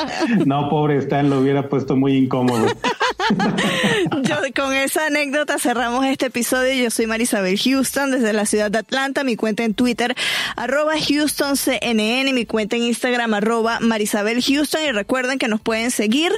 No, 0.46 0.68
pobre 0.68 0.98
Stan, 0.98 1.28
lo 1.28 1.40
hubiera 1.40 1.68
puesto 1.68 1.79
muy 1.96 2.16
incómodo. 2.16 2.66
Yo, 4.22 4.36
con 4.54 4.74
esa 4.74 5.06
anécdota 5.06 5.58
cerramos 5.58 6.04
este 6.06 6.26
episodio. 6.26 6.72
Yo 6.74 6.90
soy 6.90 7.06
Marisabel 7.06 7.58
Houston 7.58 8.10
desde 8.10 8.32
la 8.32 8.46
ciudad 8.46 8.70
de 8.70 8.78
Atlanta. 8.78 9.24
Mi 9.24 9.36
cuenta 9.36 9.64
en 9.64 9.74
Twitter, 9.74 10.14
arroba 10.56 10.94
HoustonCNN. 10.94 12.34
Mi 12.34 12.46
cuenta 12.46 12.76
en 12.76 12.82
Instagram, 12.82 13.34
arroba 13.34 13.80
Marisabel 13.80 14.42
Houston. 14.42 14.82
Y 14.84 14.92
recuerden 14.92 15.38
que 15.38 15.48
nos 15.48 15.60
pueden 15.60 15.90
seguir 15.90 16.32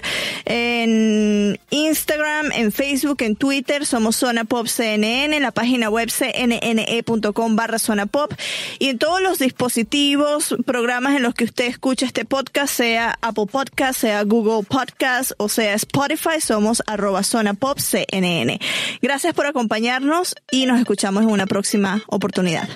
en 0.45 1.59
Instagram, 1.71 2.53
en 2.53 2.73
Facebook, 2.73 3.23
en 3.23 3.37
Twitter. 3.37 3.87
Somos 3.87 4.17
Zona 4.17 4.45
Pop 4.45 4.67
CNN. 4.67 5.37
En 5.37 5.43
la 5.43 5.53
página 5.53 5.91
web 5.91 6.11
cnne.com 6.11 7.57
barra 7.57 7.79
Zona 7.79 8.07
Pop. 8.07 8.33
Y 8.79 8.89
en 8.89 8.99
todos 8.99 9.21
los 9.23 9.39
dispositivos, 9.39 10.55
programas 10.67 11.17
en 11.17 11.23
los 11.23 11.35
que 11.35 11.45
usted 11.45 11.67
escucha 11.67 12.07
este 12.07 12.25
podcast, 12.25 12.75
sea 12.75 13.19
Apple 13.21 13.47
Podcast, 13.51 14.01
sea 14.01 14.23
Google 14.25 14.65
Podcast 14.65 15.33
o 15.37 15.49
sea 15.49 15.75
Spotify, 15.75 16.41
somos 16.73 16.83
arroba 16.87 17.23
Pop. 17.59 17.79
Gracias 19.03 19.35
por 19.35 19.47
acompañarnos 19.47 20.35
y 20.51 20.67
nos 20.67 20.79
escuchamos 20.79 21.25
en 21.25 21.31
una 21.31 21.47
próxima 21.47 22.03
oportunidad. 22.07 22.69